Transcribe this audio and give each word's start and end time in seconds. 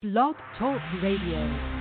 Blog 0.00 0.36
Talk 0.56 0.80
Radio. 1.02 1.77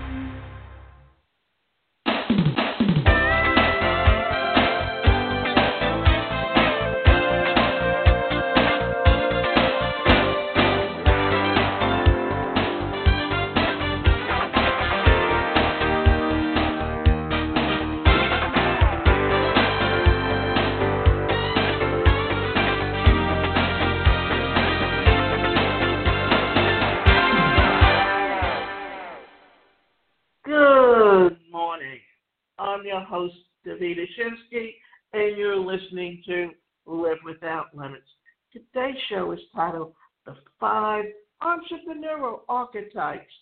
Davida 33.77 34.05
Shinsky, 34.17 34.75
and 35.13 35.37
you're 35.37 35.57
listening 35.57 36.21
to 36.25 36.49
Live 36.85 37.17
Without 37.23 37.75
Limits. 37.75 38.07
Today's 38.51 38.95
show 39.09 39.31
is 39.31 39.39
titled 39.55 39.93
The 40.25 40.35
Five 40.59 41.05
Entrepreneurial 41.43 42.39
Archetypes. 42.49 43.33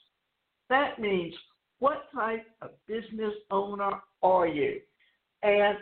That 0.69 0.99
means 0.99 1.33
what 1.79 2.03
type 2.13 2.45
of 2.61 2.71
business 2.87 3.33
owner 3.49 3.91
are 4.23 4.47
you? 4.47 4.81
And 5.43 5.77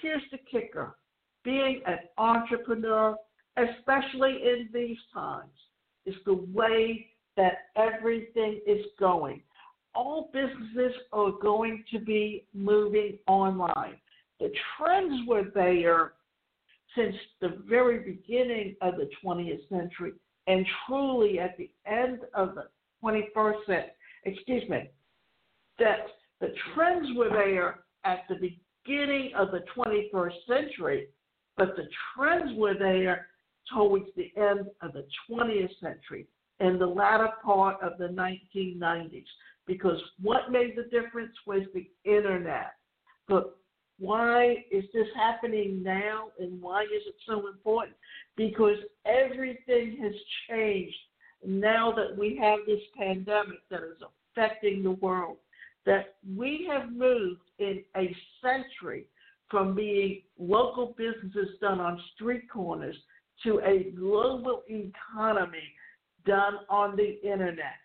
here's 0.00 0.22
the 0.30 0.38
kicker 0.50 0.96
being 1.44 1.82
an 1.86 1.98
entrepreneur, 2.16 3.16
especially 3.56 4.42
in 4.44 4.68
these 4.72 4.98
times, 5.12 5.52
is 6.06 6.14
the 6.24 6.46
way 6.54 7.06
that 7.36 7.54
everything 7.76 8.60
is 8.66 8.84
going 8.98 9.42
all 9.94 10.30
businesses 10.32 10.92
are 11.12 11.32
going 11.42 11.84
to 11.92 11.98
be 11.98 12.44
moving 12.54 13.18
online. 13.26 13.96
The 14.38 14.50
trends 14.76 15.28
were 15.28 15.44
there 15.54 16.12
since 16.96 17.14
the 17.40 17.58
very 17.68 17.98
beginning 17.98 18.76
of 18.80 18.94
the 18.96 19.08
20th 19.24 19.68
century 19.68 20.12
and 20.46 20.66
truly 20.86 21.38
at 21.38 21.56
the 21.56 21.70
end 21.86 22.20
of 22.34 22.54
the 22.54 22.64
21st 23.04 23.66
century, 23.66 23.90
excuse 24.24 24.68
me, 24.68 24.90
that 25.78 26.06
the 26.40 26.52
trends 26.74 27.08
were 27.16 27.28
there 27.28 27.80
at 28.04 28.24
the 28.28 28.34
beginning 28.34 29.32
of 29.36 29.48
the 29.50 29.62
21st 29.76 30.32
century, 30.46 31.08
but 31.56 31.76
the 31.76 31.88
trends 32.14 32.52
were 32.56 32.74
there 32.74 33.26
towards 33.72 34.06
the 34.16 34.32
end 34.36 34.66
of 34.82 34.92
the 34.92 35.06
20th 35.30 35.70
century 35.80 36.26
and 36.60 36.80
the 36.80 36.86
latter 36.86 37.28
part 37.44 37.76
of 37.82 37.98
the 37.98 38.08
1990s 38.08 39.24
because 39.70 40.00
what 40.20 40.50
made 40.50 40.76
the 40.76 40.82
difference 40.90 41.32
was 41.46 41.62
the 41.72 41.88
internet. 42.04 42.72
But 43.28 43.56
why 44.00 44.64
is 44.72 44.82
this 44.92 45.06
happening 45.14 45.80
now 45.80 46.30
and 46.40 46.60
why 46.60 46.82
is 46.82 47.02
it 47.06 47.14
so 47.24 47.46
important? 47.46 47.96
Because 48.36 48.78
everything 49.06 49.96
has 50.02 50.12
changed 50.48 50.96
now 51.46 51.92
that 51.92 52.18
we 52.18 52.36
have 52.42 52.58
this 52.66 52.80
pandemic 52.98 53.60
that 53.70 53.82
is 53.82 54.02
affecting 54.36 54.82
the 54.82 54.92
world. 54.92 55.36
That 55.86 56.16
we 56.36 56.68
have 56.68 56.92
moved 56.92 57.42
in 57.60 57.84
a 57.96 58.14
century 58.42 59.04
from 59.48 59.76
being 59.76 60.22
local 60.36 60.96
businesses 60.98 61.50
done 61.60 61.80
on 61.80 62.00
street 62.14 62.50
corners 62.52 62.96
to 63.44 63.60
a 63.60 63.92
global 63.96 64.62
economy 64.68 65.62
done 66.26 66.54
on 66.68 66.96
the 66.96 67.20
internet. 67.22 67.78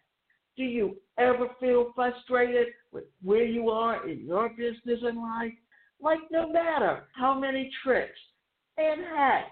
Do 0.57 0.63
you 0.63 0.97
ever 1.17 1.47
feel 1.59 1.91
frustrated 1.95 2.67
with 2.91 3.05
where 3.21 3.43
you 3.43 3.69
are 3.69 4.07
in 4.07 4.25
your 4.25 4.49
business 4.49 4.99
and 5.03 5.17
life? 5.17 5.53
Like, 6.01 6.19
no 6.31 6.51
matter 6.51 7.03
how 7.13 7.37
many 7.39 7.69
tricks 7.83 8.19
and 8.77 9.01
hacks 9.05 9.51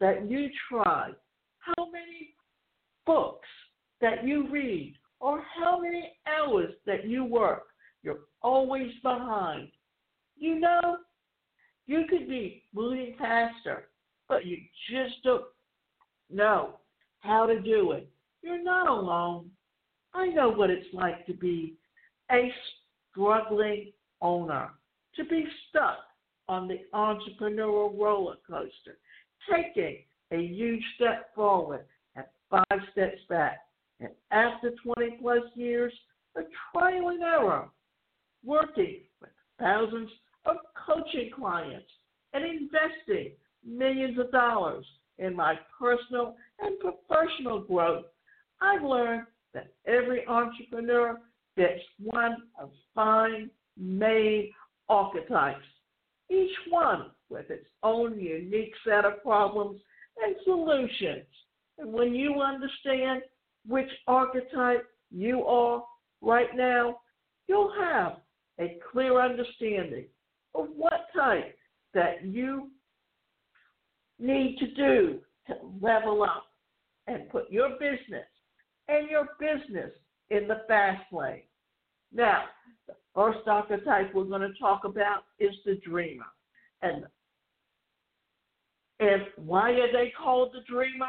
that 0.00 0.30
you 0.30 0.48
try, 0.68 1.10
how 1.58 1.90
many 1.90 2.34
books 3.06 3.48
that 4.00 4.24
you 4.24 4.48
read, 4.50 4.94
or 5.20 5.42
how 5.58 5.80
many 5.80 6.12
hours 6.26 6.72
that 6.86 7.06
you 7.06 7.24
work, 7.24 7.62
you're 8.02 8.20
always 8.42 8.92
behind. 9.02 9.68
You 10.36 10.60
know, 10.60 10.98
you 11.86 12.04
could 12.08 12.28
be 12.28 12.64
moving 12.74 13.14
faster, 13.18 13.88
but 14.28 14.44
you 14.44 14.58
just 14.90 15.22
don't 15.22 15.44
know 16.30 16.76
how 17.20 17.46
to 17.46 17.60
do 17.60 17.92
it. 17.92 18.08
You're 18.42 18.62
not 18.62 18.88
alone. 18.88 19.50
I 20.14 20.28
know 20.28 20.50
what 20.50 20.70
it's 20.70 20.86
like 20.92 21.26
to 21.26 21.34
be 21.34 21.74
a 22.30 22.52
struggling 23.10 23.92
owner, 24.20 24.70
to 25.16 25.24
be 25.24 25.44
stuck 25.68 25.98
on 26.48 26.68
the 26.68 26.80
entrepreneurial 26.94 27.98
roller 27.98 28.36
coaster, 28.48 28.98
taking 29.50 29.98
a 30.30 30.36
huge 30.36 30.82
step 30.96 31.34
forward 31.34 31.84
and 32.16 32.24
five 32.50 32.80
steps 32.92 33.18
back. 33.28 33.58
And 34.00 34.10
after 34.30 34.72
20 34.96 35.18
plus 35.20 35.42
years 35.54 35.92
of 36.36 36.44
trial 36.72 37.08
and 37.08 37.22
error, 37.22 37.68
working 38.44 39.00
with 39.20 39.30
thousands 39.58 40.10
of 40.46 40.56
coaching 40.86 41.30
clients 41.34 41.90
and 42.32 42.44
investing 42.44 43.32
millions 43.66 44.18
of 44.18 44.30
dollars 44.30 44.84
in 45.18 45.34
my 45.34 45.54
personal 45.78 46.36
and 46.60 46.76
professional 46.78 47.60
growth, 47.60 48.06
I've 48.60 48.82
learned 48.82 49.26
that 49.54 49.72
every 49.86 50.26
entrepreneur 50.26 51.18
fits 51.54 51.80
one 51.98 52.36
of 52.60 52.70
five 52.94 53.48
main 53.78 54.50
archetypes, 54.88 55.64
each 56.30 56.54
one 56.68 57.06
with 57.30 57.50
its 57.50 57.66
own 57.82 58.18
unique 58.18 58.72
set 58.86 59.04
of 59.04 59.22
problems 59.22 59.80
and 60.22 60.36
solutions. 60.44 61.26
And 61.78 61.92
when 61.92 62.14
you 62.14 62.40
understand 62.40 63.22
which 63.66 63.88
archetype 64.06 64.86
you 65.10 65.44
are 65.44 65.82
right 66.20 66.54
now, 66.54 67.00
you'll 67.48 67.72
have 67.80 68.16
a 68.60 68.78
clear 68.92 69.20
understanding 69.20 70.06
of 70.54 70.66
what 70.76 71.06
type 71.14 71.56
that 71.94 72.24
you 72.24 72.70
need 74.18 74.56
to 74.58 74.66
do 74.74 75.18
to 75.46 75.54
level 75.80 76.22
up 76.22 76.46
and 77.06 77.28
put 77.30 77.50
your 77.50 77.70
business 77.70 78.26
and 78.88 79.08
your 79.08 79.28
business 79.38 79.90
in 80.30 80.48
the 80.48 80.62
fast 80.68 81.04
lane. 81.12 81.42
Now, 82.12 82.44
the 82.86 82.94
first 83.14 83.46
archetype 83.46 84.14
we're 84.14 84.24
going 84.24 84.42
to 84.42 84.58
talk 84.58 84.84
about 84.84 85.24
is 85.38 85.54
the 85.64 85.80
dreamer. 85.84 86.26
And, 86.82 87.04
and 89.00 89.22
why 89.36 89.70
are 89.72 89.92
they 89.92 90.12
called 90.16 90.54
the 90.54 90.60
dreamer? 90.70 91.06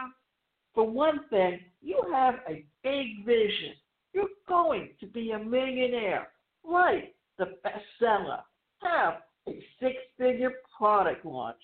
For 0.74 0.88
one 0.90 1.22
thing, 1.30 1.60
you 1.82 2.02
have 2.12 2.36
a 2.50 2.66
big 2.84 3.26
vision. 3.26 3.74
You're 4.14 4.26
going 4.48 4.90
to 5.00 5.08
be 5.08 5.32
a 5.32 5.40
millionaire, 5.40 6.30
write 6.64 7.14
the 7.38 7.58
bestseller, 7.66 8.42
have 8.82 9.16
a 9.48 9.64
six 9.80 9.96
figure 10.18 10.54
product 10.78 11.26
launch, 11.26 11.62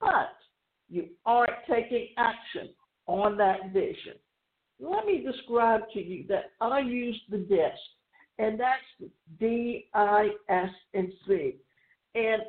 but 0.00 0.34
you 0.88 1.08
aren't 1.26 1.50
taking 1.68 2.08
action 2.16 2.70
on 3.06 3.36
that 3.36 3.72
vision. 3.72 4.14
Let 4.80 5.04
me 5.04 5.24
describe 5.24 5.82
to 5.92 6.00
you 6.00 6.24
that 6.28 6.52
I 6.60 6.80
use 6.80 7.20
the 7.30 7.38
DISC, 7.38 7.78
and 8.38 8.58
that's 8.58 9.10
D, 9.38 9.86
I, 9.94 10.30
S, 10.48 10.70
and 10.94 11.12
C. 11.26 11.56
And 12.14 12.42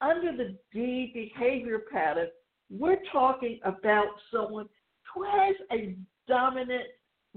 under 0.00 0.36
the 0.36 0.56
D 0.72 1.10
behavior 1.12 1.82
pattern, 1.92 2.28
we're 2.70 3.02
talking 3.12 3.60
about 3.64 4.06
someone 4.32 4.68
who 5.14 5.24
has 5.24 5.54
a 5.72 5.94
dominant 6.26 6.88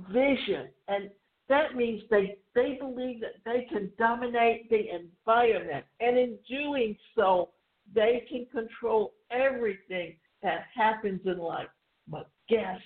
vision, 0.09 0.69
and 0.88 1.09
that 1.50 1.75
means 1.75 2.03
they 2.09 2.38
they 2.56 2.78
believe 2.80 3.19
that 3.22 3.36
they 3.45 3.68
can 3.69 3.92
dominate 3.98 4.69
the 4.69 4.86
environment, 4.95 5.86
and 6.00 6.18
in 6.18 6.38
doing 6.50 6.95
so, 7.16 7.50
they 7.94 8.25
can 8.30 8.45
control 8.51 9.13
everything 9.31 10.16
that 10.42 10.66
happens 10.74 11.22
in 11.25 11.38
life. 11.38 11.68
But 12.07 12.30
guess 12.50 12.80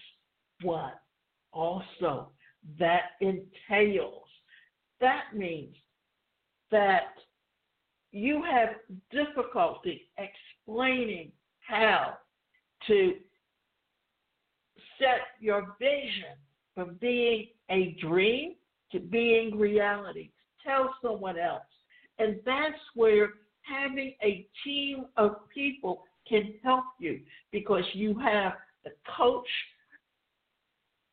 what? 0.64 1.00
Also 1.54 2.30
that 2.80 3.12
entails. 3.22 4.24
That 5.00 5.36
means 5.36 5.76
that 6.72 7.14
you 8.12 8.44
have 8.44 8.70
difficulty 9.12 10.10
explaining 10.18 11.32
how 11.60 12.18
to 12.88 13.14
set 15.00 15.22
your 15.40 15.76
vision 15.80 16.36
from 16.76 16.98
being 17.00 17.48
a 17.70 17.96
dream 18.02 18.56
to 18.92 19.00
being 19.00 19.58
reality. 19.58 20.30
Tell 20.66 20.94
someone 21.02 21.38
else. 21.38 21.64
And 22.20 22.40
that's 22.46 22.78
where 22.94 23.30
having 23.62 24.14
a 24.22 24.46
team 24.64 25.06
of 25.18 25.50
people 25.54 26.04
can 26.28 26.54
help 26.64 26.86
you 27.00 27.22
because 27.52 27.84
you 27.94 28.18
have 28.20 28.54
the 28.84 28.92
coach 29.18 29.48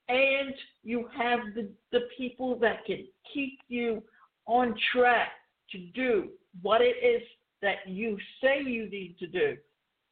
and 0.09 0.55
you 0.83 1.09
have 1.17 1.41
the, 1.55 1.69
the 1.93 2.09
people 2.17 2.59
that 2.59 2.85
can 2.87 3.07
keep 3.33 3.59
you 3.69 4.03
on 4.47 4.75
track 4.93 5.29
to 5.71 5.79
do 5.95 6.29
what 6.63 6.81
it 6.81 6.97
is 7.05 7.23
that 7.61 7.77
you 7.87 8.17
say 8.43 8.63
you 8.65 8.89
need 8.89 9.17
to 9.19 9.27
do 9.27 9.57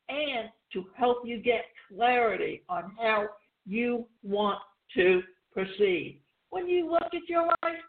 and 0.08 0.48
to 0.72 0.84
help 0.96 1.19
you 1.25 1.40
get 1.40 1.64
clarity 1.88 2.62
on 2.69 2.93
how 3.00 3.26
you 3.64 4.06
want 4.22 4.58
to 4.94 5.22
proceed. 5.52 6.20
When 6.50 6.69
you 6.69 6.90
look 6.90 7.14
at 7.14 7.28
your 7.28 7.46
life, 7.46 7.81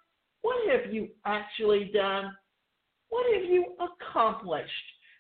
what 0.42 0.56
have 0.72 0.94
you 0.94 1.10
actually 1.26 1.92
done? 1.94 2.32
What 3.10 3.26
have 3.36 3.46
you 3.50 3.74
accomplished? 3.80 4.72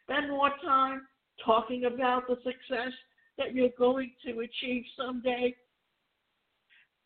Spend 0.04 0.30
more 0.30 0.51
time 0.63 1.01
talking 1.45 1.86
about 1.86 2.28
the 2.28 2.36
success 2.38 2.94
that 3.38 3.54
you're 3.54 3.69
going 3.78 4.12
to 4.25 4.40
achieve 4.40 4.83
someday 4.98 5.54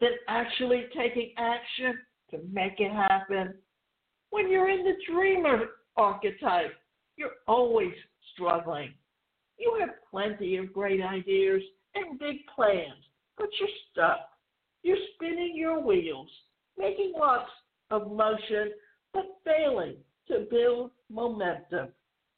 than 0.01 0.12
actually 0.27 0.86
taking 0.98 1.31
action 1.38 1.98
to 2.31 2.39
make 2.51 2.80
it 2.80 2.92
happen. 2.92 3.53
When 4.31 4.50
you're 4.50 4.69
in 4.69 4.83
the 4.83 4.95
dreamer 5.09 5.65
archetype, 5.95 6.74
you're 7.15 7.30
always 7.48 7.94
struggling. 8.33 8.94
You 9.57 9.77
have 9.80 9.89
plenty 10.09 10.57
of 10.57 10.74
great 10.74 11.01
ideas 11.01 11.62
and 11.94 12.18
big 12.18 12.38
plans, 12.53 13.03
but 13.38 13.48
you're 13.59 13.69
stuck. 13.92 14.30
You're 14.81 14.98
spinning 15.13 15.53
your 15.56 15.80
wheels, 15.80 16.30
making 16.77 17.13
lots 17.15 17.51
of 17.92 18.12
motion, 18.12 18.71
but 19.13 19.25
failing 19.45 19.98
to 20.30 20.48
build 20.50 20.92
momentum. 21.12 21.89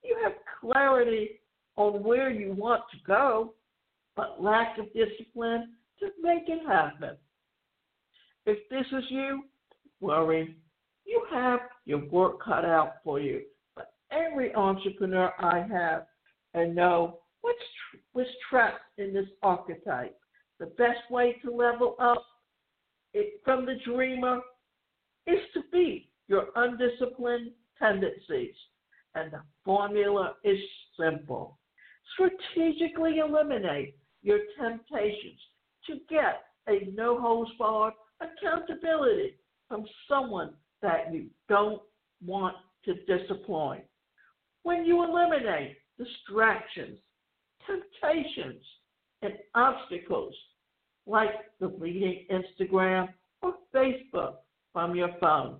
You 0.03 0.17
have 0.23 0.33
clarity 0.59 1.39
on 1.77 2.03
where 2.03 2.29
you 2.29 2.51
want 2.51 2.81
to 2.91 2.97
go, 3.07 3.53
but 4.17 4.43
lack 4.43 4.77
of 4.77 4.87
discipline 4.93 5.73
to 5.99 6.07
make 6.21 6.43
it 6.47 6.67
happen. 6.67 7.15
If 8.45 8.57
this 8.69 8.85
is 8.91 9.05
you, 9.09 9.43
worry. 10.01 10.55
You 11.05 11.25
have 11.31 11.59
your 11.85 12.05
work 12.09 12.41
cut 12.43 12.65
out 12.65 12.95
for 13.03 13.19
you. 13.19 13.41
But 13.75 13.93
every 14.11 14.53
entrepreneur 14.53 15.31
I 15.39 15.65
have 15.71 16.05
and 16.53 16.75
know 16.75 17.19
what's 17.41 17.59
was 18.13 18.27
trapped 18.49 18.81
in 18.97 19.13
this 19.13 19.27
archetype. 19.41 20.17
The 20.59 20.67
best 20.77 20.99
way 21.09 21.35
to 21.43 21.51
level 21.51 21.95
up 21.99 22.23
it, 23.13 23.41
from 23.43 23.65
the 23.65 23.75
dreamer 23.85 24.39
is 25.27 25.39
to 25.53 25.61
beat 25.71 26.09
your 26.27 26.47
undisciplined 26.55 27.51
tendencies. 27.79 28.55
And 29.15 29.31
the 29.31 29.41
formula 29.63 30.35
is 30.43 30.57
simple. 30.99 31.57
Strategically 32.13 33.19
eliminate 33.19 33.95
your 34.21 34.39
temptations 34.59 35.39
to 35.87 35.97
get 36.09 36.43
a 36.67 36.89
no 36.93 37.19
holds 37.19 37.51
barred 37.59 37.93
accountability 38.23 39.35
from 39.67 39.85
someone 40.07 40.53
that 40.81 41.13
you 41.13 41.27
don't 41.49 41.81
want 42.25 42.55
to 42.85 42.93
disappoint. 43.05 43.83
When 44.63 44.85
you 44.85 45.03
eliminate 45.03 45.77
distractions, 45.97 46.99
temptations, 47.65 48.61
and 49.21 49.33
obstacles 49.55 50.33
like 51.05 51.31
deleting 51.59 52.25
Instagram 52.31 53.09
or 53.41 53.53
Facebook 53.73 54.35
from 54.71 54.95
your 54.95 55.11
phone, 55.19 55.57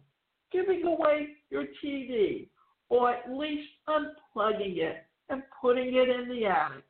giving 0.51 0.83
away 0.83 1.29
your 1.49 1.65
TV, 1.83 2.47
or 2.89 3.11
at 3.11 3.31
least 3.31 3.67
unplugging 3.87 4.77
it 4.77 5.05
and 5.29 5.43
putting 5.61 5.95
it 5.95 6.09
in 6.09 6.29
the 6.29 6.45
attic, 6.45 6.83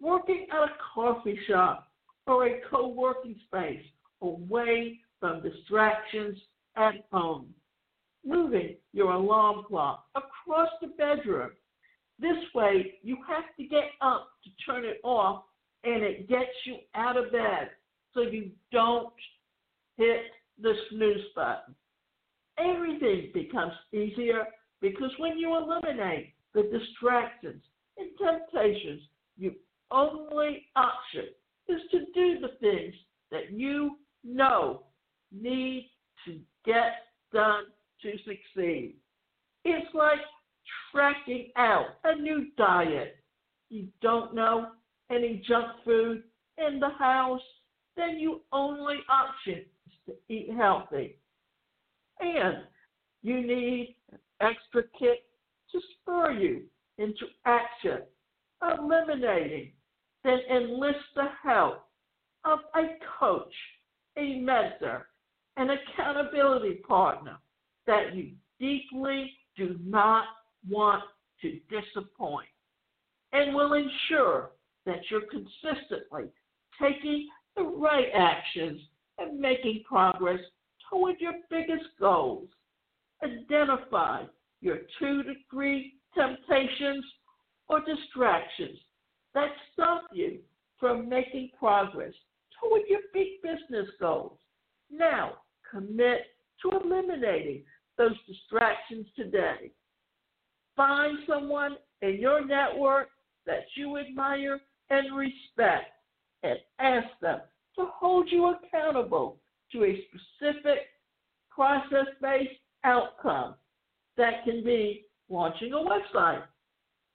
working 0.00 0.46
at 0.52 0.62
a 0.62 0.70
coffee 0.94 1.38
shop 1.48 1.88
or 2.26 2.46
a 2.46 2.60
co 2.70 2.88
working 2.88 3.36
space 3.46 3.84
away 4.22 5.00
from 5.20 5.42
distractions 5.42 6.38
at 6.76 6.94
home, 7.12 7.48
moving 8.24 8.76
your 8.92 9.12
alarm 9.12 9.64
clock 9.66 10.04
across 10.14 10.68
the 10.80 10.88
bedroom. 10.88 11.50
This 12.20 12.36
way, 12.54 12.94
you 13.02 13.18
have 13.28 13.44
to 13.58 13.64
get 13.64 13.90
up 14.00 14.28
to 14.44 14.50
turn 14.66 14.84
it 14.84 15.00
off 15.04 15.44
and 15.84 16.02
it 16.02 16.28
gets 16.28 16.50
you 16.64 16.76
out 16.94 17.16
of 17.16 17.30
bed 17.30 17.70
so 18.12 18.22
you 18.22 18.50
don't 18.72 19.12
hit 19.96 20.22
the 20.60 20.72
snooze 20.90 21.24
button. 21.34 21.74
Everything 22.58 23.30
becomes 23.32 23.72
easier 23.92 24.46
because 24.80 25.10
when 25.18 25.38
you 25.38 25.56
eliminate 25.56 26.34
the 26.54 26.62
distractions 26.62 27.62
and 27.96 28.08
temptations, 28.18 29.02
your 29.36 29.52
only 29.90 30.66
option 30.74 31.26
is 31.68 31.80
to 31.92 31.98
do 32.14 32.40
the 32.40 32.56
things 32.60 32.94
that 33.30 33.52
you 33.52 33.96
know 34.28 34.82
need 35.32 35.90
to 36.24 36.38
get 36.64 36.92
done 37.32 37.64
to 38.02 38.12
succeed. 38.18 38.94
It's 39.64 39.94
like 39.94 40.20
tracking 40.92 41.48
out 41.56 41.86
a 42.04 42.14
new 42.14 42.46
diet. 42.56 43.16
You 43.70 43.88
don't 44.00 44.34
know 44.34 44.68
any 45.10 45.42
junk 45.46 45.66
food 45.84 46.22
in 46.58 46.80
the 46.80 46.90
house, 46.98 47.40
then 47.96 48.18
your 48.18 48.40
only 48.52 48.98
option 49.08 49.64
is 49.86 49.92
to 50.06 50.14
eat 50.32 50.50
healthy. 50.56 51.16
And 52.20 52.58
you 53.22 53.46
need 53.46 53.96
an 54.12 54.18
extra 54.40 54.82
kick 54.98 55.20
to 55.72 55.80
spur 56.00 56.32
you 56.32 56.62
into 56.98 57.26
action, 57.44 58.02
eliminating, 58.62 59.72
then 60.24 60.38
enlist 60.50 60.98
the 61.14 61.28
help 61.42 61.84
of 62.44 62.60
a 62.74 62.96
coach, 63.18 63.52
a 64.18 64.40
mentor, 64.40 65.08
an 65.56 65.68
accountability 65.70 66.74
partner 66.86 67.38
that 67.86 68.14
you 68.14 68.32
deeply 68.60 69.32
do 69.56 69.76
not 69.84 70.24
want 70.68 71.02
to 71.42 71.58
disappoint 71.70 72.48
and 73.32 73.54
will 73.54 73.74
ensure 73.74 74.50
that 74.86 75.00
you're 75.10 75.22
consistently 75.30 76.24
taking 76.80 77.28
the 77.56 77.62
right 77.62 78.08
actions 78.14 78.80
and 79.18 79.38
making 79.38 79.82
progress 79.86 80.40
toward 80.90 81.16
your 81.20 81.34
biggest 81.50 81.84
goals. 82.00 82.48
Identify 83.22 84.24
your 84.60 84.78
two 84.98 85.22
to 85.24 85.34
three 85.50 85.94
temptations 86.14 87.04
or 87.68 87.80
distractions 87.80 88.78
that 89.34 89.50
stop 89.72 90.04
you 90.12 90.38
from 90.80 91.08
making 91.08 91.50
progress 91.58 92.14
toward 92.60 92.82
your 92.88 93.00
big 93.12 93.42
business 93.42 93.88
goals. 94.00 94.38
Now, 94.90 95.34
commit 95.70 96.20
to 96.62 96.70
eliminating 96.70 97.62
those 97.96 98.16
distractions 98.26 99.06
today. 99.16 99.70
Find 100.76 101.18
someone 101.28 101.76
in 102.02 102.16
your 102.20 102.44
network 102.44 103.08
that 103.46 103.64
you 103.74 103.98
admire 103.98 104.60
and 104.90 105.16
respect 105.16 105.92
and 106.42 106.58
ask 106.78 107.08
them 107.20 107.40
to 107.76 107.86
hold 107.94 108.28
you 108.30 108.54
accountable 108.54 109.38
to 109.72 109.84
a 109.84 110.04
specific 110.08 110.78
process 111.50 112.06
based 112.22 112.50
outcome 112.84 113.54
that 114.16 114.44
can 114.44 114.64
be 114.64 115.04
launching 115.28 115.72
a 115.72 115.76
website, 115.76 116.42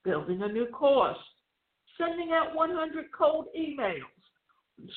building 0.04 0.42
a 0.42 0.48
new 0.48 0.66
course, 0.68 1.18
sending 1.98 2.32
out 2.32 2.56
100 2.56 3.06
cold 3.18 3.48
emails, 3.58 4.02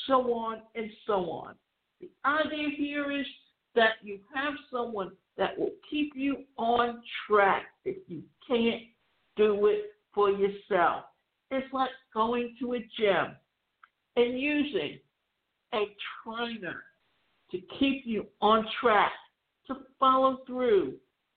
so 0.07 0.35
on 0.35 0.59
and 0.75 0.91
so 1.07 1.31
on. 1.31 1.55
The 2.01 2.11
idea 2.25 2.69
here 2.77 3.11
is 3.11 3.27
that 3.75 3.93
you 4.03 4.19
have 4.35 4.55
someone 4.71 5.13
that 5.37 5.59
will 5.59 5.73
keep 5.91 6.13
you 6.15 6.45
on 6.57 7.03
track 7.27 7.67
if 7.85 7.97
you 8.09 8.23
can't 8.47 8.83
do 9.37 9.67
it 9.67 9.93
for 10.15 10.31
yourself. 10.31 11.05
It's 11.51 11.73
like 11.73 11.91
going 12.13 12.57
to 12.61 12.75
a 12.75 12.79
gym 12.99 13.37
and 14.17 14.41
using 14.41 14.99
a 15.75 15.85
trainer 16.25 16.83
to 17.51 17.59
keep 17.79 18.03
you 18.05 18.27
on 18.41 18.67
track, 18.81 19.13
to 19.69 19.77
follow 20.01 20.39
through 20.47 20.95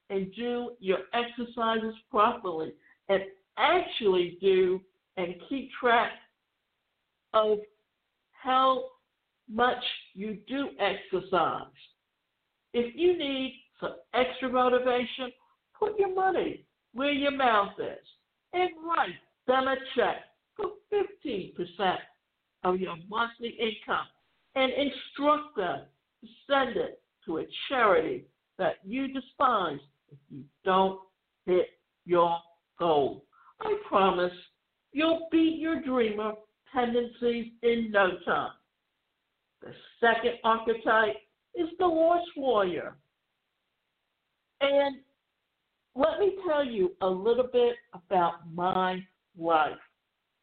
and 0.10 0.34
do 0.36 0.72
your 0.80 1.00
exercises 1.14 1.94
properly 2.10 2.72
and 3.10 3.22
actually 3.58 4.38
do 4.42 4.82
and 5.18 5.36
keep 5.50 5.70
track 5.80 6.12
of 7.34 7.60
how 8.42 8.86
much 9.52 9.84
you 10.14 10.38
do 10.48 10.70
exercise. 10.80 11.66
If 12.74 12.96
you 12.96 13.18
need 13.18 13.62
some 13.80 13.96
extra 14.14 14.50
motivation, 14.50 15.32
put 15.78 15.98
your 15.98 16.14
money 16.14 16.66
where 16.94 17.12
your 17.12 17.32
mouth 17.32 17.74
is 17.80 18.06
and 18.54 18.70
write 18.86 19.16
them 19.48 19.68
a 19.68 19.76
check 19.96 20.18
for 20.56 20.72
15% 20.94 21.98
of 22.64 22.80
your 22.80 22.96
monthly 23.10 23.58
income 23.60 24.06
and 24.56 24.72
instruct 24.72 25.56
them 25.56 25.82
to 26.22 26.28
send 26.50 26.78
it 26.78 27.02
to 27.26 27.40
a 27.40 27.46
charity 27.70 28.26
that 28.58 28.76
you 28.84 29.08
despise 29.08 29.80
if 30.12 30.18
you 30.30 30.44
don't 30.66 31.00
hit 31.46 31.68
your 32.06 32.38
goal. 32.78 33.24
I 33.62 33.76
promise 33.88 34.34
you'll 34.92 35.28
beat 35.32 35.60
your 35.60 35.82
dreamer 35.82 36.34
tendencies 36.74 37.52
in 37.64 37.92
no 37.92 38.12
time. 38.26 38.52
The 39.62 39.72
second 40.00 40.36
archetype 40.44 41.16
is 41.56 41.68
the 41.80 41.86
lost 41.86 42.30
warrior. 42.38 42.96
And 44.62 44.98
let 45.96 46.20
me 46.20 46.36
tell 46.48 46.66
you 46.66 46.96
a 47.02 47.08
little 47.08 47.48
bit 47.52 47.76
about 47.94 48.54
my 48.54 49.04
life. 49.38 49.74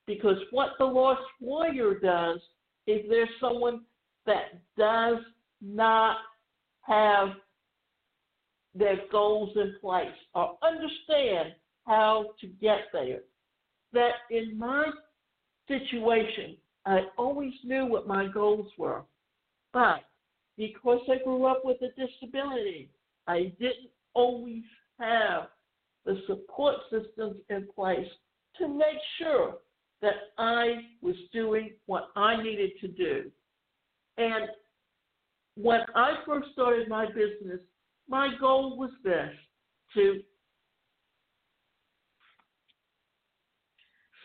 Because 0.07 0.37
what 0.51 0.71
the 0.79 0.85
lost 0.85 1.23
warrior 1.41 1.99
does 1.99 2.39
is 2.87 3.01
there's 3.09 3.29
someone 3.41 3.81
that 4.27 4.61
does 4.77 5.19
not 5.61 6.19
have 6.83 7.29
their 8.75 8.99
goals 9.11 9.51
in 9.57 9.75
place 9.81 10.09
or 10.35 10.59
understand 10.63 11.55
how 11.87 12.27
to 12.41 12.47
get 12.47 12.81
there. 12.93 13.21
That 13.93 14.13
in 14.31 14.59
my 14.59 14.91
situation, 15.69 16.57
I 16.85 17.01
always 17.19 17.53
knew 17.65 17.87
what 17.87 18.07
my 18.07 18.29
goals 18.29 18.67
were. 18.79 19.03
But 19.73 20.05
because 20.57 21.01
I 21.11 21.23
grew 21.23 21.47
up 21.47 21.63
with 21.65 21.79
a 21.83 21.89
disability, 21.89 22.91
I 23.27 23.53
didn't 23.59 23.91
always 24.15 24.63
have 24.99 25.49
the 26.05 26.21
support 26.27 26.77
systems 26.91 27.37
in 27.51 27.67
place 27.75 28.07
to 28.59 28.69
make 28.69 28.99
sure 29.19 29.57
that 30.01 30.15
I 30.39 30.77
was 31.03 31.17
doing 31.33 31.73
what 31.87 32.09
I 32.17 32.43
needed 32.43 32.73
to 32.81 32.89
do. 32.89 33.31
And 34.19 34.49
when 35.57 35.81
I 35.95 36.15
first 36.25 36.49
started 36.53 36.89
my 36.89 37.07
business, 37.07 37.61
my 38.09 38.29
goal 38.39 38.79
was 38.79 38.91
this 39.03 39.31
to 39.95 40.21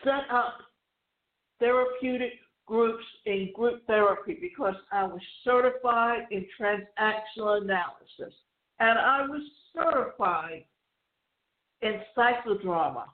set 0.04 0.24
up 0.30 0.58
therapeutic 1.62 2.32
groups 2.66 3.04
in 3.24 3.50
group 3.54 3.86
therapy 3.86 4.36
because 4.40 4.74
I 4.90 5.04
was 5.04 5.20
certified 5.44 6.26
in 6.32 6.44
transactional 6.60 7.62
analysis 7.62 8.34
and 8.80 8.98
I 8.98 9.22
was 9.28 9.42
certified 9.72 10.64
in 11.82 12.00
psychodrama. 12.16 13.04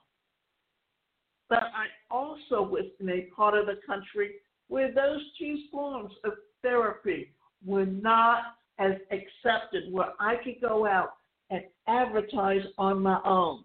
But 1.47 1.63
I 1.63 1.85
also 2.09 2.63
was 2.63 2.85
in 2.99 3.09
a 3.09 3.27
part 3.35 3.55
of 3.55 3.67
the 3.67 3.79
country 3.85 4.31
where 4.67 4.91
those 4.91 5.21
two 5.37 5.57
forms 5.71 6.13
of 6.23 6.33
therapy 6.63 7.31
were 7.63 7.85
not 7.85 8.55
as 8.79 8.93
accepted, 9.11 9.91
where 9.91 10.13
I 10.19 10.37
could 10.43 10.59
go 10.59 10.87
out 10.87 11.13
and 11.51 11.63
advertise 11.87 12.61
on 12.79 13.01
my 13.01 13.19
own. 13.25 13.63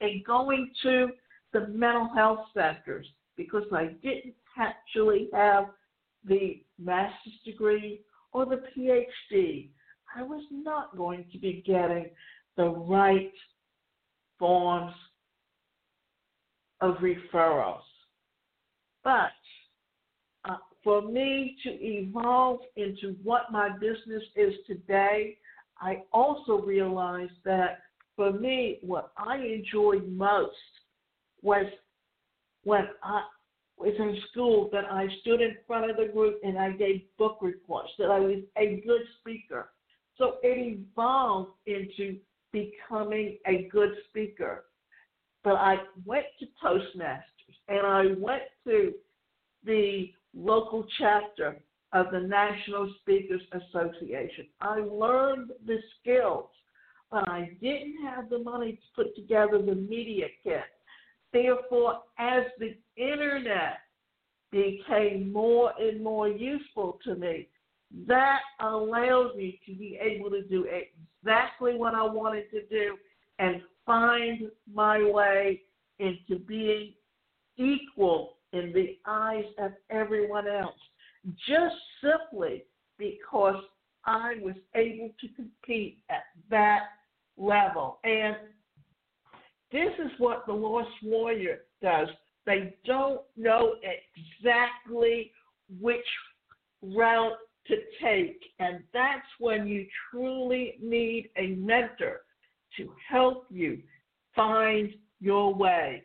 And 0.00 0.24
going 0.24 0.70
to 0.82 1.08
the 1.52 1.68
mental 1.68 2.08
health 2.14 2.46
centers 2.52 3.06
because 3.36 3.64
I 3.72 3.94
didn't 4.02 4.34
actually 4.58 5.28
have 5.32 5.66
the 6.24 6.62
master's 6.78 7.34
degree 7.44 8.00
or 8.32 8.46
the 8.46 8.62
PhD. 8.76 9.68
I 10.16 10.22
was 10.22 10.44
not 10.50 10.96
going 10.96 11.24
to 11.32 11.38
be 11.38 11.62
getting 11.66 12.10
the 12.56 12.68
right 12.68 13.32
forms 14.38 14.94
of 16.80 16.96
referrals. 16.96 17.80
But 19.02 19.32
uh, 20.48 20.56
for 20.82 21.02
me 21.02 21.56
to 21.64 21.70
evolve 21.70 22.60
into 22.76 23.16
what 23.22 23.50
my 23.50 23.70
business 23.70 24.22
is 24.36 24.54
today, 24.66 25.36
I 25.80 26.02
also 26.12 26.60
realized 26.60 27.32
that 27.44 27.80
for 28.16 28.32
me, 28.32 28.78
what 28.82 29.12
I 29.16 29.38
enjoyed 29.38 30.08
most 30.08 30.54
was 31.42 31.66
when 32.64 32.88
I 33.02 33.22
was 33.76 33.94
in 33.98 34.16
school 34.30 34.68
that 34.72 34.84
I 34.90 35.06
stood 35.20 35.40
in 35.40 35.56
front 35.66 35.90
of 35.90 35.96
the 35.96 36.12
group 36.12 36.40
and 36.42 36.58
I 36.58 36.72
gave 36.72 37.02
book 37.18 37.38
reports, 37.40 37.90
that 37.98 38.10
I 38.10 38.18
was 38.18 38.42
a 38.56 38.82
good 38.86 39.02
speaker. 39.20 39.70
So 40.16 40.36
it 40.42 40.78
evolved 40.78 41.52
into 41.66 42.18
becoming 42.52 43.38
a 43.46 43.68
good 43.70 43.90
speaker. 44.08 44.64
But 45.42 45.54
I 45.54 45.76
went 46.06 46.26
to 46.38 46.46
Toastmasters 46.64 47.22
and 47.68 47.86
I 47.86 48.06
went 48.18 48.44
to 48.66 48.92
the 49.64 50.10
local 50.34 50.86
chapter 50.98 51.56
of 51.92 52.06
the 52.12 52.20
National 52.20 52.92
Speakers 53.00 53.42
Association. 53.52 54.46
I 54.60 54.78
learned 54.80 55.50
the 55.66 55.78
skills, 56.00 56.48
but 57.10 57.28
I 57.28 57.56
didn't 57.60 57.96
have 58.04 58.30
the 58.30 58.38
money 58.38 58.72
to 58.72 59.02
put 59.02 59.14
together 59.14 59.60
the 59.62 59.74
media 59.74 60.26
kit. 60.42 60.62
Therefore, 61.34 62.02
as 62.16 62.44
the 62.60 62.76
internet 62.96 63.78
became 64.52 65.32
more 65.32 65.72
and 65.80 66.02
more 66.02 66.28
useful 66.28 67.00
to 67.04 67.16
me, 67.16 67.48
that 68.06 68.38
allowed 68.60 69.32
me 69.36 69.60
to 69.66 69.74
be 69.74 69.98
able 70.00 70.30
to 70.30 70.44
do 70.44 70.64
exactly 70.64 71.74
what 71.76 71.92
I 71.92 72.04
wanted 72.04 72.50
to 72.52 72.64
do 72.66 72.96
and 73.40 73.60
find 73.84 74.48
my 74.72 75.02
way 75.02 75.62
into 75.98 76.38
being 76.38 76.94
equal 77.56 78.36
in 78.52 78.72
the 78.72 78.96
eyes 79.04 79.44
of 79.58 79.72
everyone 79.90 80.46
else, 80.46 80.78
just 81.48 81.74
simply 82.00 82.62
because 82.96 83.62
I 84.04 84.34
was 84.40 84.54
able 84.76 85.10
to 85.20 85.28
compete 85.34 85.98
at 86.10 86.24
that 86.50 86.82
level. 87.36 87.98
And 88.04 88.36
this 89.74 89.90
is 89.98 90.12
what 90.18 90.46
the 90.46 90.52
Lost 90.52 90.88
Warrior 91.02 91.62
does. 91.82 92.06
They 92.46 92.76
don't 92.86 93.22
know 93.36 93.74
exactly 93.82 95.32
which 95.80 96.06
route 96.80 97.32
to 97.66 97.74
take. 98.00 98.40
And 98.60 98.84
that's 98.92 99.26
when 99.40 99.66
you 99.66 99.84
truly 100.10 100.74
need 100.80 101.28
a 101.36 101.56
mentor 101.56 102.20
to 102.76 102.92
help 103.10 103.46
you 103.50 103.82
find 104.36 104.94
your 105.20 105.52
way. 105.52 106.04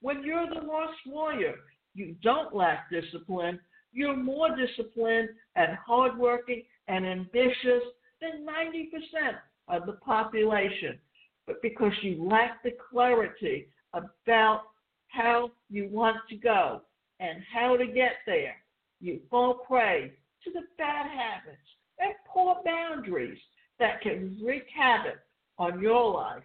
When 0.00 0.22
you're 0.22 0.46
the 0.46 0.64
lost 0.64 0.98
warrior, 1.04 1.56
you 1.94 2.14
don't 2.22 2.54
lack 2.54 2.90
discipline. 2.90 3.58
You're 3.92 4.16
more 4.16 4.50
disciplined 4.54 5.30
and 5.56 5.76
hardworking 5.84 6.62
and 6.86 7.04
ambitious 7.04 7.82
than 8.20 8.46
90% 8.46 9.34
of 9.66 9.86
the 9.86 9.94
population. 9.94 10.98
But 11.46 11.60
because 11.62 11.92
you 12.02 12.24
lack 12.24 12.62
the 12.62 12.72
clarity 12.90 13.68
about 13.92 14.62
how 15.08 15.52
you 15.68 15.88
want 15.90 16.16
to 16.28 16.36
go 16.36 16.82
and 17.20 17.42
how 17.52 17.76
to 17.76 17.86
get 17.86 18.14
there, 18.26 18.56
you 19.00 19.20
fall 19.30 19.54
prey 19.54 20.12
to 20.44 20.50
the 20.50 20.62
bad 20.78 21.06
habits 21.06 21.58
and 21.98 22.14
poor 22.26 22.56
boundaries 22.64 23.38
that 23.78 24.00
can 24.00 24.38
wreak 24.42 24.64
havoc 24.74 25.18
on 25.58 25.80
your 25.80 26.12
life. 26.12 26.42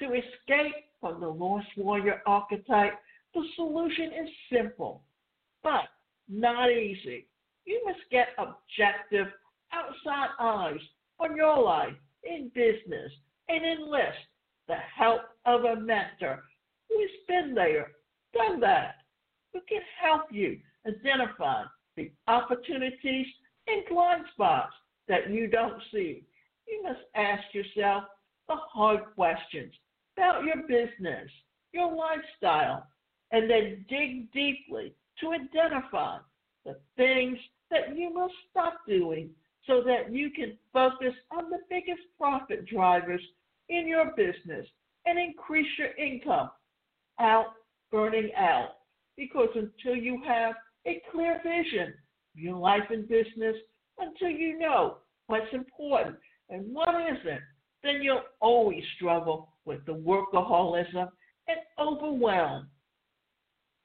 To 0.00 0.06
escape 0.06 0.74
from 1.00 1.20
the 1.20 1.28
lost 1.28 1.68
warrior 1.76 2.22
archetype, 2.26 2.94
the 3.34 3.42
solution 3.56 4.06
is 4.06 4.28
simple, 4.52 5.02
but 5.62 5.84
not 6.28 6.70
easy. 6.70 7.26
You 7.64 7.82
must 7.84 8.00
get 8.10 8.28
objective, 8.38 9.26
outside 9.72 10.28
eyes 10.38 10.80
on 11.18 11.36
your 11.36 11.62
life 11.62 11.94
in 12.22 12.50
business 12.54 13.12
and 13.48 13.64
enlist 13.64 14.18
the 14.68 14.76
help 14.96 15.22
of 15.44 15.64
a 15.64 15.76
mentor 15.76 16.42
who 16.88 17.00
has 17.00 17.10
been 17.28 17.54
there, 17.54 17.92
done 18.32 18.60
that, 18.60 18.96
who 19.52 19.60
can 19.68 19.80
help 20.02 20.22
you 20.30 20.58
identify 20.86 21.62
the 21.96 22.10
opportunities 22.28 23.26
and 23.66 23.82
blind 23.88 24.24
spots 24.32 24.72
that 25.08 25.30
you 25.30 25.46
don't 25.46 25.80
see. 25.92 26.24
You 26.66 26.82
must 26.82 27.00
ask 27.14 27.42
yourself 27.52 28.04
the 28.48 28.56
hard 28.56 29.00
questions 29.14 29.72
about 30.16 30.44
your 30.44 30.62
business, 30.68 31.30
your 31.72 31.94
lifestyle, 31.94 32.86
and 33.32 33.50
then 33.50 33.84
dig 33.88 34.32
deeply 34.32 34.94
to 35.20 35.32
identify 35.32 36.18
the 36.64 36.76
things 36.96 37.38
that 37.70 37.96
you 37.96 38.12
must 38.12 38.34
stop 38.50 38.80
doing 38.86 39.30
so 39.66 39.82
that 39.82 40.12
you 40.12 40.30
can 40.30 40.56
focus 40.72 41.14
on 41.30 41.50
the 41.50 41.58
biggest 41.70 42.02
profit 42.18 42.66
drivers 42.66 43.22
in 43.68 43.86
your 43.86 44.12
business 44.16 44.66
and 45.06 45.18
increase 45.18 45.66
your 45.78 45.94
income 45.96 46.50
out 47.20 47.46
burning 47.90 48.30
out. 48.36 48.70
Because 49.16 49.48
until 49.54 49.96
you 49.96 50.20
have 50.26 50.54
a 50.86 51.00
clear 51.12 51.40
vision 51.44 51.88
of 52.34 52.40
your 52.40 52.56
life 52.56 52.82
and 52.90 53.08
business, 53.08 53.56
until 53.98 54.28
you 54.28 54.58
know 54.58 54.98
what's 55.28 55.52
important 55.52 56.16
and 56.50 56.74
what 56.74 56.88
isn't, 56.88 57.40
then 57.82 58.02
you'll 58.02 58.22
always 58.40 58.82
struggle 58.96 59.52
with 59.64 59.84
the 59.86 59.92
workaholism 59.92 61.08
and 61.48 61.58
overwhelm. 61.78 62.68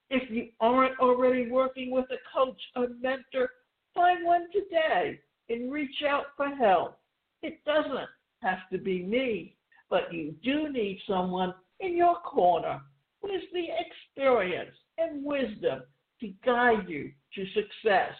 If 0.09 0.29
you 0.31 0.47
aren't 0.59 0.99
already 0.99 1.51
working 1.51 1.91
with 1.91 2.05
a 2.05 2.17
coach 2.33 2.59
or 2.75 2.87
mentor, 2.99 3.49
find 3.93 4.25
one 4.25 4.47
today 4.51 5.19
and 5.49 5.71
reach 5.71 6.03
out 6.07 6.25
for 6.37 6.47
help. 6.55 6.97
It 7.41 7.59
doesn't 7.65 8.09
have 8.41 8.59
to 8.71 8.77
be 8.77 9.03
me, 9.03 9.55
but 9.89 10.13
you 10.13 10.35
do 10.43 10.71
need 10.71 10.99
someone 11.07 11.53
in 11.79 11.95
your 11.95 12.15
corner 12.21 12.81
with 13.21 13.41
the 13.53 13.65
experience 13.79 14.75
and 14.97 15.23
wisdom 15.23 15.81
to 16.21 16.33
guide 16.45 16.87
you 16.87 17.11
to 17.35 17.45
success. 17.53 18.13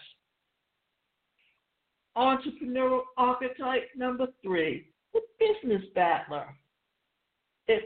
Entrepreneurial 2.16 3.02
archetype 3.16 3.88
number 3.96 4.26
three, 4.42 4.86
the 5.12 5.20
business 5.38 5.82
battler. 5.94 6.46
If 7.68 7.82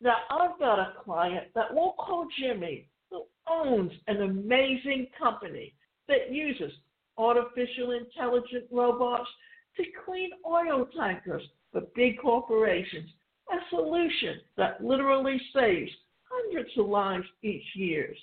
now 0.00 0.16
I've 0.30 0.58
got 0.58 0.78
a 0.78 0.94
client 1.04 1.48
that 1.54 1.72
we'll 1.72 1.92
call 1.92 2.26
Jimmy 2.40 2.88
who 3.10 3.24
owns 3.48 3.92
an 4.08 4.22
amazing 4.22 5.08
company 5.18 5.74
that 6.08 6.32
uses 6.32 6.72
artificial 7.18 7.92
intelligent 7.92 8.64
robots 8.70 9.28
to 9.76 9.84
clean 10.04 10.30
oil 10.46 10.86
tankers 10.96 11.42
for 11.72 11.82
big 11.94 12.20
corporations, 12.20 13.08
a 13.50 13.56
solution 13.70 14.40
that 14.56 14.84
literally 14.84 15.40
saves 15.54 15.90
hundreds 16.30 16.70
of 16.78 16.86
lives 16.86 17.26
each 17.42 17.64
year. 17.74 18.14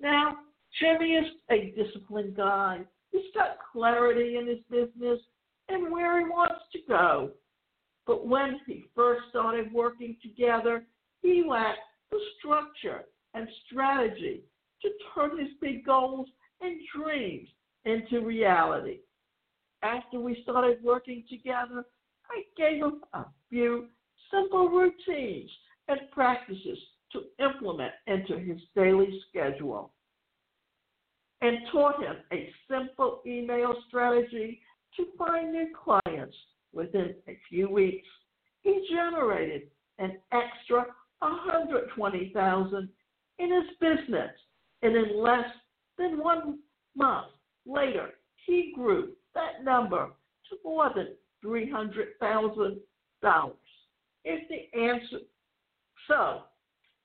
Now, 0.00 0.38
Jimmy 0.80 1.12
is 1.12 1.26
a 1.50 1.72
disciplined 1.76 2.36
guy. 2.36 2.80
He's 3.10 3.32
got 3.34 3.58
clarity 3.72 4.36
in 4.36 4.46
his 4.46 4.58
business 4.70 5.20
and 5.68 5.92
where 5.92 6.18
he 6.18 6.24
wants 6.24 6.64
to 6.72 6.78
go. 6.88 7.30
But 8.06 8.26
when 8.26 8.60
he 8.66 8.84
first 8.94 9.22
started 9.30 9.72
working 9.72 10.16
together, 10.22 10.84
he 11.20 11.44
lacked 11.48 11.78
the 12.10 12.18
structure 12.38 13.04
and 13.34 13.48
strategy 13.66 14.42
to 14.82 14.88
turn 15.14 15.38
his 15.38 15.48
big 15.60 15.84
goals 15.84 16.26
and 16.60 16.80
dreams 16.94 17.48
into 17.84 18.24
reality. 18.24 18.98
After 19.82 20.20
we 20.20 20.40
started 20.42 20.78
working 20.82 21.24
together, 21.28 21.84
I 22.30 22.42
gave 22.56 22.82
him 22.82 23.00
a 23.12 23.24
few 23.50 23.86
simple 24.30 24.68
routines 24.68 25.50
and 25.88 26.00
practices 26.12 26.78
to 27.12 27.22
implement 27.44 27.92
into 28.06 28.38
his 28.38 28.58
daily 28.74 29.20
schedule 29.28 29.92
and 31.42 31.58
taught 31.72 32.00
him 32.00 32.16
a 32.32 32.50
simple 32.70 33.20
email 33.26 33.74
strategy 33.88 34.60
to 34.96 35.06
find 35.18 35.52
new 35.52 35.68
clients 35.84 36.36
within 36.72 37.14
a 37.28 37.36
few 37.48 37.68
weeks. 37.68 38.06
He 38.62 38.86
generated 38.88 39.62
an 39.98 40.18
extra 40.32 40.86
120,000 41.18 42.88
in 43.38 43.52
his 43.52 43.76
business 43.80 44.30
and 44.82 44.96
in 44.96 45.20
less 45.20 45.50
than 45.98 46.18
one 46.18 46.60
month 46.96 47.31
later 47.72 48.10
he 48.46 48.72
grew 48.74 49.10
that 49.34 49.64
number 49.64 50.08
to 50.50 50.56
more 50.64 50.90
than 50.94 51.08
$300,000. 51.44 52.78
If 54.24 54.48
the 54.48 54.78
answer 54.78 55.18
so 56.08 56.42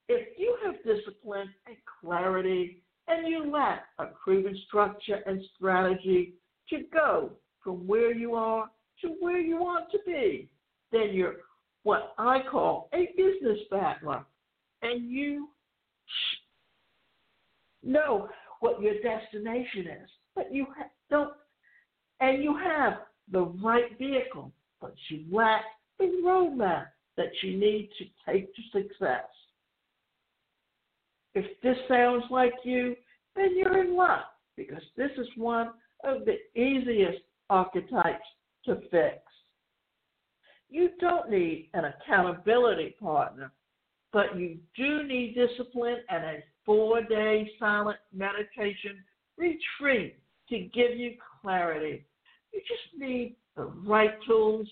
if 0.09 0.37
you 0.37 0.57
have 0.65 0.75
discipline 0.83 1.49
and 1.67 1.75
clarity 2.01 2.81
and 3.07 3.27
you 3.27 3.51
lack 3.51 3.85
a 3.99 4.07
proven 4.07 4.57
structure 4.67 5.19
and 5.25 5.41
strategy 5.55 6.33
to 6.69 6.83
go 6.93 7.31
from 7.63 7.87
where 7.87 8.13
you 8.13 8.35
are 8.35 8.69
to 9.01 9.09
where 9.19 9.39
you 9.39 9.57
want 9.57 9.91
to 9.91 9.99
be, 10.05 10.49
then 10.91 11.09
you're 11.11 11.35
what 11.83 12.13
I 12.17 12.39
call 12.49 12.89
a 12.93 13.09
business 13.15 13.59
battler. 13.69 14.25
And 14.81 15.09
you 15.09 15.49
know 17.83 18.29
what 18.59 18.81
your 18.81 18.95
destination 18.95 19.87
is, 20.03 20.09
but 20.37 20.53
you 20.53 20.67
don't, 21.09 21.33
and 22.21 22.43
you 22.43 22.55
have 22.55 22.99
the 23.31 23.41
right 23.41 23.97
vehicle, 23.97 24.51
but 24.79 24.93
you 25.09 25.25
lack 25.31 25.63
the 25.97 26.21
roadmap 26.23 26.85
that 27.17 27.31
you 27.41 27.57
need 27.57 27.89
to 27.97 28.05
take 28.31 28.53
to 28.55 28.61
success. 28.71 29.25
If 31.33 31.45
this 31.61 31.77
sounds 31.87 32.23
like 32.29 32.53
you, 32.63 32.95
then 33.35 33.57
you're 33.57 33.83
in 33.83 33.97
luck 33.97 34.25
because 34.55 34.83
this 34.95 35.11
is 35.17 35.27
one 35.35 35.71
of 36.03 36.21
the 36.25 36.37
easiest 36.59 37.19
archetypes 37.49 38.25
to 38.65 38.75
fix. 38.91 39.17
You 40.69 40.89
don't 40.99 41.31
need 41.31 41.69
an 41.73 41.85
accountability 41.85 42.95
partner, 43.01 43.51
but 44.13 44.37
you 44.37 44.57
do 44.75 45.03
need 45.03 45.35
discipline 45.35 45.97
and 46.09 46.23
a 46.23 46.43
four 46.65 47.01
day 47.03 47.49
silent 47.59 47.97
meditation 48.13 49.03
retreat 49.37 50.17
to 50.49 50.59
give 50.59 50.97
you 50.97 51.15
clarity. 51.41 52.05
You 52.53 52.61
just 52.61 53.01
need 53.01 53.35
the 53.55 53.65
right 53.65 54.13
tools, 54.25 54.67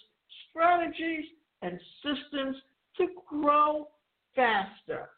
strategies, 0.49 1.25
and 1.61 1.79
systems 2.03 2.55
to 2.97 3.07
grow 3.27 3.88
faster. 4.35 5.09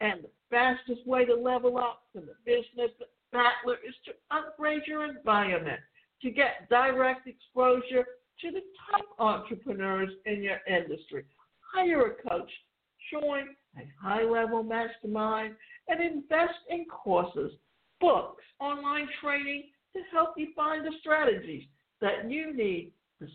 And 0.00 0.24
the 0.24 0.30
fastest 0.50 1.06
way 1.06 1.24
to 1.24 1.34
level 1.34 1.78
up 1.78 2.02
in 2.14 2.22
the 2.26 2.34
business 2.44 2.90
battler 3.32 3.76
is 3.86 3.94
to 4.06 4.12
upgrade 4.30 4.82
your 4.86 5.04
environment 5.04 5.80
to 6.22 6.30
get 6.30 6.68
direct 6.68 7.26
exposure 7.26 8.06
to 8.40 8.50
the 8.50 8.62
top 8.90 9.04
entrepreneurs 9.18 10.10
in 10.26 10.42
your 10.42 10.58
industry. 10.68 11.24
Hire 11.72 12.06
a 12.06 12.28
coach, 12.28 12.50
join 13.10 13.48
a 13.76 13.86
high 14.00 14.24
level 14.24 14.62
mastermind, 14.62 15.54
and 15.88 16.00
invest 16.00 16.54
in 16.70 16.84
courses, 16.86 17.52
books, 18.00 18.42
online 18.60 19.08
training 19.22 19.64
to 19.94 20.02
help 20.12 20.30
you 20.36 20.48
find 20.54 20.84
the 20.84 20.92
strategies 21.00 21.64
that 22.00 22.30
you 22.30 22.54
need 22.54 22.92
to 23.20 23.26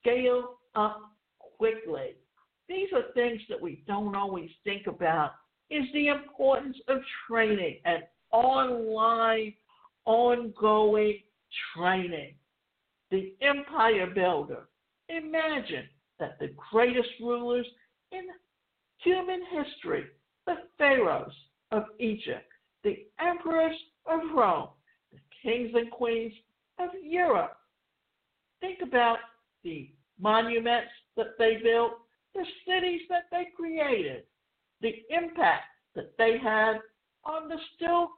scale 0.00 0.58
up 0.74 1.00
quickly. 1.58 2.16
These 2.68 2.88
are 2.94 3.12
things 3.14 3.40
that 3.48 3.60
we 3.60 3.82
don't 3.86 4.14
always 4.14 4.50
think 4.64 4.86
about 4.86 5.32
is 5.70 5.84
the 5.92 6.08
importance 6.08 6.76
of 6.88 6.98
training 7.28 7.78
and 7.84 8.02
online, 8.30 9.54
ongoing 10.04 11.20
training. 11.74 12.34
The 13.10 13.34
empire 13.42 14.06
builder. 14.14 14.68
Imagine 15.08 15.88
that 16.18 16.38
the 16.38 16.54
greatest 16.70 17.08
rulers 17.20 17.66
in 18.10 18.22
human 18.98 19.42
history, 19.50 20.04
the 20.46 20.54
pharaohs 20.78 21.32
of 21.72 21.84
Egypt, 21.98 22.51
the 22.84 23.06
emperors 23.20 23.76
of 24.06 24.20
Rome, 24.34 24.68
the 25.12 25.18
kings 25.42 25.70
and 25.74 25.90
queens 25.90 26.32
of 26.78 26.90
Europe. 27.02 27.56
Think 28.60 28.80
about 28.82 29.18
the 29.64 29.90
monuments 30.20 30.90
that 31.16 31.38
they 31.38 31.58
built, 31.62 31.92
the 32.34 32.44
cities 32.66 33.02
that 33.08 33.24
they 33.30 33.48
created, 33.56 34.24
the 34.80 34.94
impact 35.10 35.64
that 35.94 36.12
they 36.18 36.38
had 36.42 36.76
on 37.24 37.48
the 37.48 37.56
still, 37.76 38.10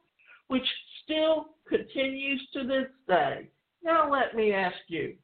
which 0.49 0.67
still 1.03 1.49
continues 1.69 2.47
to 2.53 2.65
this 2.67 2.89
day. 3.09 3.49
Now 3.83 4.11
let 4.11 4.35
me 4.35 4.53
ask 4.53 4.77
you, 4.89 5.15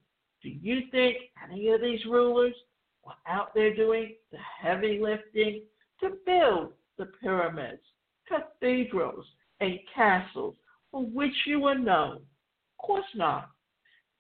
do 0.43 0.49
you 0.49 0.83
think 0.91 1.17
any 1.45 1.69
of 1.69 1.81
these 1.81 2.05
rulers 2.07 2.55
were 3.05 3.13
out 3.27 3.55
there 3.55 3.75
doing 3.75 4.17
the 4.33 4.39
heavy 4.63 4.99
lifting 5.01 5.63
to 6.01 6.11
build 6.27 6.73
the 6.99 7.07
pyramids, 7.23 7.83
cathedrals, 8.31 9.27
and 9.61 9.79
castles 9.95 10.55
for 10.91 11.05
which 11.05 11.35
you 11.47 11.67
are 11.67 11.79
known? 11.79 12.17
Of 12.17 12.87
course 12.87 13.05
not. 13.15 13.51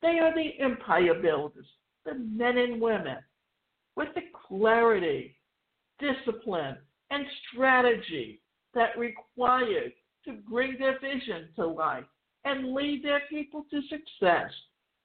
They 0.02 0.18
are 0.18 0.34
the 0.34 0.62
empire 0.62 1.14
builders, 1.14 1.66
the 2.04 2.14
men 2.14 2.58
and 2.58 2.80
women 2.80 3.18
with 3.96 4.08
the 4.14 4.22
clarity, 4.48 5.36
discipline, 5.98 6.76
and 7.10 7.24
strategy 7.52 8.40
that 8.74 8.98
required 8.98 9.92
to 10.24 10.32
bring 10.48 10.76
their 10.78 10.98
vision 11.00 11.48
to 11.56 11.66
life 11.66 12.04
and 12.44 12.72
lead 12.72 13.04
their 13.04 13.22
people 13.28 13.64
to 13.70 13.80
success. 13.82 14.50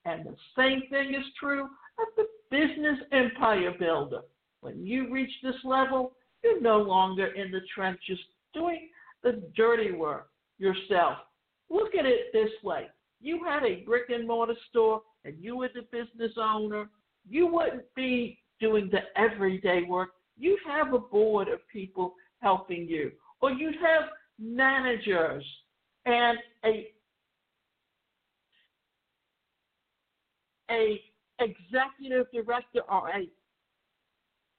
And 0.05 0.25
the 0.25 0.35
same 0.55 0.83
thing 0.89 1.15
is 1.15 1.25
true 1.39 1.63
of 1.63 2.07
the 2.15 2.25
business 2.51 2.99
empire 3.11 3.73
builder. 3.77 4.21
When 4.61 4.85
you 4.85 5.11
reach 5.11 5.31
this 5.43 5.55
level, 5.63 6.13
you're 6.43 6.61
no 6.61 6.77
longer 6.77 7.27
in 7.27 7.51
the 7.51 7.61
trenches 7.73 8.19
doing 8.53 8.89
the 9.25 9.43
dirty 9.57 9.91
work 9.91 10.29
yourself. 10.57 11.17
Look 11.69 11.95
at 11.99 12.05
it 12.05 12.31
this 12.31 12.51
way 12.63 12.87
you 13.19 13.43
had 13.43 13.63
a 13.63 13.83
brick 13.83 14.09
and 14.09 14.25
mortar 14.25 14.55
store 14.69 15.01
and 15.25 15.35
you 15.37 15.57
were 15.57 15.69
the 15.73 15.81
business 15.91 16.31
owner, 16.37 16.87
you 17.27 17.47
wouldn't 17.47 17.93
be 17.95 18.39
doing 18.61 18.89
the 18.91 18.99
everyday 19.19 19.83
work 19.83 20.09
you'd 20.37 20.59
have 20.67 20.93
a 20.93 20.99
board 20.99 21.47
of 21.47 21.59
people 21.71 22.13
helping 22.41 22.87
you, 22.87 23.11
or 23.41 23.51
you'd 23.51 23.75
have 23.75 24.09
managers 24.39 25.45
and 26.05 26.37
a 26.65 26.87
a 30.71 30.99
executive 31.39 32.25
director 32.33 32.81
or 32.89 33.09
a 33.09 33.29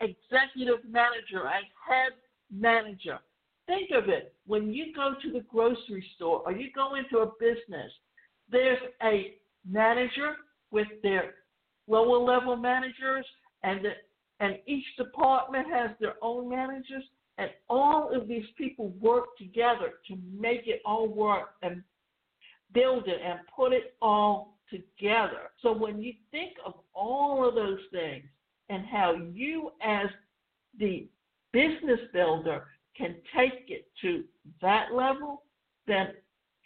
executive 0.01 0.85
manager, 0.89 1.45
a 1.47 1.61
head 1.89 2.13
manager. 2.53 3.19
Think 3.67 3.91
of 3.91 4.09
it. 4.09 4.35
When 4.47 4.73
you 4.73 4.95
go 4.95 5.15
to 5.23 5.33
the 5.33 5.41
grocery 5.41 6.07
store 6.15 6.43
or 6.45 6.53
you 6.53 6.71
go 6.75 6.95
into 6.95 7.19
a 7.19 7.33
business, 7.41 7.91
there's 8.51 8.79
a 9.03 9.35
manager 9.69 10.37
with 10.71 10.89
their 11.03 11.35
lower 11.89 12.19
level 12.19 12.57
managers 12.57 13.27
and 13.63 13.85
the 13.85 13.91
and 14.41 14.59
each 14.67 14.85
department 14.99 15.67
has 15.73 15.91
their 15.99 16.15
own 16.21 16.49
managers, 16.49 17.05
and 17.39 17.51
all 17.69 18.15
of 18.15 18.29
these 18.29 18.45
people 18.57 18.91
work 19.01 19.37
together 19.39 19.95
to 20.09 20.19
make 20.39 20.67
it 20.67 20.83
all 20.85 21.09
work 21.09 21.55
and 21.63 21.83
build 22.75 23.09
it 23.09 23.21
and 23.25 23.39
put 23.55 23.73
it 23.73 23.95
all 24.03 24.59
together. 24.71 25.51
So 25.63 25.73
when 25.73 26.03
you 26.03 26.13
think 26.31 26.53
of 26.65 26.75
all 26.95 27.49
of 27.49 27.55
those 27.55 27.79
things 27.91 28.25
and 28.69 28.85
how 28.85 29.15
you, 29.33 29.71
as 29.83 30.09
the 30.79 31.09
business 31.53 32.01
builder, 32.13 32.65
can 32.97 33.17
take 33.37 33.65
it 33.69 33.87
to 34.03 34.25
that 34.63 34.93
level, 34.95 35.43
then 35.87 36.09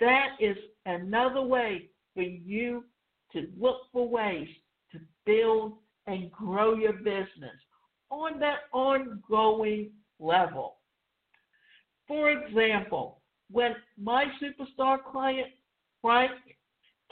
that 0.01 0.31
is 0.41 0.57
another 0.87 1.43
way 1.43 1.91
for 2.15 2.23
you 2.23 2.85
to 3.33 3.49
look 3.59 3.83
for 3.93 4.09
ways 4.09 4.49
to 4.93 4.99
build 5.25 5.75
and 6.07 6.31
grow 6.33 6.75
your 6.75 6.95
business 6.95 7.57
on 8.11 8.41
that 8.41 8.61
ongoing 8.73 9.91
level. 10.19 10.77
For 12.09 12.31
example, 12.31 13.21
when 13.51 13.77
my 14.01 14.27
superstar 14.43 14.99
client, 15.03 15.49
Frank, 16.03 16.33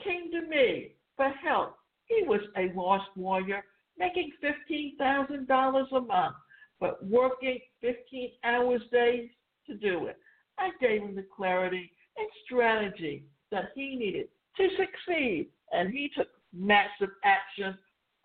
came 0.03 0.31
to 0.33 0.49
me 0.49 0.93
for 1.17 1.29
help, 1.29 1.77
he 2.07 2.25
was 2.27 2.41
a 2.57 2.73
lost 2.75 3.09
warrior 3.17 3.63
making 3.99 4.31
$15,000 4.43 5.93
a 5.93 6.01
month, 6.01 6.37
but 6.81 7.05
working 7.05 7.59
15 7.81 8.31
hours 8.45 8.83
days 8.93 9.29
to 9.67 9.75
do 9.75 10.07
it. 10.07 10.19
I 10.59 10.71
gave 10.81 11.03
him 11.03 11.15
the 11.15 11.27
clarity 11.35 11.93
and 12.17 12.27
strategy 12.45 13.25
that 13.51 13.71
he 13.75 13.97
needed 13.97 14.29
to 14.57 14.69
succeed, 14.77 15.49
and 15.73 15.91
he 15.91 16.11
took 16.17 16.29
massive 16.53 17.11
action 17.25 17.77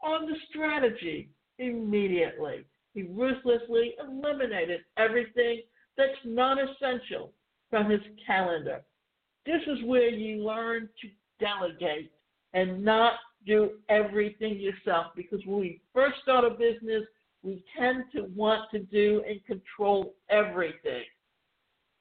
on 0.03 0.25
the 0.25 0.35
strategy 0.49 1.29
immediately. 1.59 2.65
He 2.93 3.03
ruthlessly 3.03 3.95
eliminated 3.99 4.81
everything 4.97 5.61
that's 5.97 6.11
non 6.25 6.57
essential 6.59 7.31
from 7.69 7.89
his 7.89 8.01
calendar. 8.25 8.81
This 9.45 9.61
is 9.67 9.83
where 9.85 10.09
you 10.09 10.43
learn 10.43 10.89
to 11.01 11.09
delegate 11.39 12.11
and 12.53 12.83
not 12.83 13.13
do 13.45 13.71
everything 13.89 14.59
yourself 14.59 15.07
because 15.15 15.41
when 15.45 15.59
we 15.59 15.81
first 15.93 16.15
start 16.21 16.45
a 16.45 16.51
business, 16.51 17.03
we 17.43 17.63
tend 17.77 18.06
to 18.15 18.23
want 18.36 18.71
to 18.71 18.79
do 18.79 19.21
and 19.27 19.43
control 19.45 20.15
everything. 20.29 21.03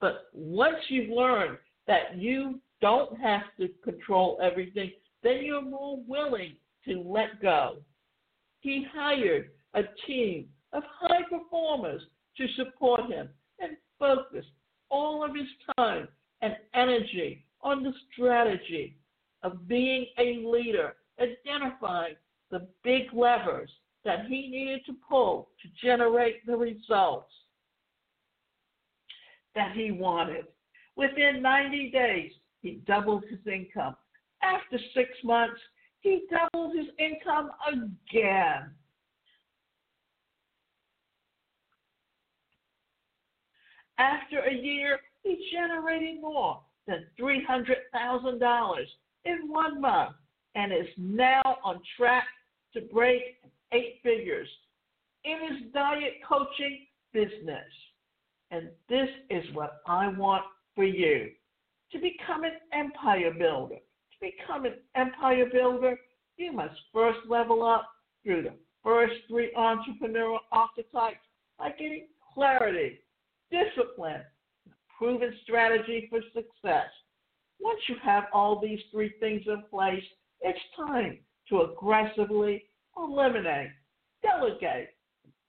But 0.01 0.29
once 0.33 0.77
you've 0.89 1.11
learned 1.11 1.59
that 1.87 2.17
you 2.17 2.61
don't 2.81 3.19
have 3.21 3.43
to 3.59 3.69
control 3.85 4.39
everything, 4.43 4.93
then 5.23 5.43
you're 5.43 5.63
more 5.63 5.99
willing 6.07 6.55
to 6.87 7.03
let 7.05 7.41
go. 7.43 7.77
He 8.61 8.87
hired 8.93 9.51
a 9.75 9.83
team 10.07 10.47
of 10.73 10.83
high 11.01 11.23
performers 11.29 12.03
to 12.37 12.47
support 12.57 13.11
him 13.11 13.29
and 13.59 13.77
focus 13.99 14.45
all 14.91 15.25
of 15.25 15.35
his 15.35 15.49
time 15.77 16.09
and 16.41 16.57
energy 16.75 17.45
on 17.63 17.83
the 17.83 17.93
strategy 18.13 18.97
of 19.43 19.69
being 19.69 20.07
a 20.19 20.45
leader, 20.45 20.95
identifying 21.21 22.15
the 22.51 22.67
big 22.83 23.13
levers 23.13 23.71
that 24.05 24.27
he 24.27 24.49
needed 24.49 24.85
to 24.87 24.95
pull 25.09 25.49
to 25.63 25.87
generate 25.87 26.45
the 26.47 26.57
results 26.57 27.33
that 29.55 29.73
he 29.73 29.91
wanted. 29.91 30.47
Within 30.97 31.43
90 31.43 31.91
days, 31.91 32.33
he 32.61 32.83
doubled 32.87 33.25
his 33.29 33.39
income. 33.47 33.97
After 34.43 34.79
six 34.95 35.11
months, 35.23 35.61
he 36.01 36.25
doubled 36.31 36.77
his 36.77 36.87
income 36.99 37.51
again. 37.67 38.71
After 43.99 44.41
a 44.41 44.55
year, 44.55 44.99
he 45.23 45.49
generated 45.53 46.21
more 46.21 46.61
than 46.87 47.07
$300,000 47.21 48.77
in 49.25 49.49
one 49.49 49.81
month 49.81 50.17
and 50.55 50.73
is 50.73 50.89
now 50.97 51.43
on 51.65 51.81
track 51.97 52.27
to 52.75 52.81
break 52.93 53.23
eight 53.73 54.01
figures 54.03 54.49
in 55.25 55.39
his 55.49 55.73
diet 55.73 56.15
coaching 56.29 56.87
business. 57.13 57.67
And 58.51 58.69
this 58.89 59.09
is 59.31 59.45
what 59.55 59.81
I 59.87 60.09
want 60.09 60.45
for 60.75 60.85
you 60.85 61.31
to 61.93 61.99
become 61.99 62.45
an 62.45 62.53
empire 62.73 63.33
builder. 63.37 63.77
To 63.77 64.19
become 64.21 64.65
an 64.65 64.75
empire 64.95 65.47
builder, 65.53 65.97
you 66.37 66.53
must 66.53 66.75
first 66.93 67.21
level 67.29 67.63
up 67.63 67.89
through 68.25 68.43
the 68.43 68.55
first 68.83 69.15
three 69.29 69.53
entrepreneurial 69.57 70.39
archetypes 70.51 71.25
by 71.59 71.71
getting 71.71 72.07
clarity, 72.35 72.99
discipline, 73.51 74.23
proven 74.99 75.35
strategy 75.43 76.09
for 76.11 76.21
success. 76.35 76.89
Once 77.61 77.81
you 77.89 77.97
have 78.03 78.25
all 78.33 78.61
these 78.61 78.81
three 78.91 79.13
things 79.21 79.43
in 79.47 79.63
place, 79.71 80.03
it's 80.41 80.59
time 80.77 81.19
to 81.49 81.63
aggressively 81.63 82.65
eliminate, 82.97 83.71
delegate, 84.23 84.91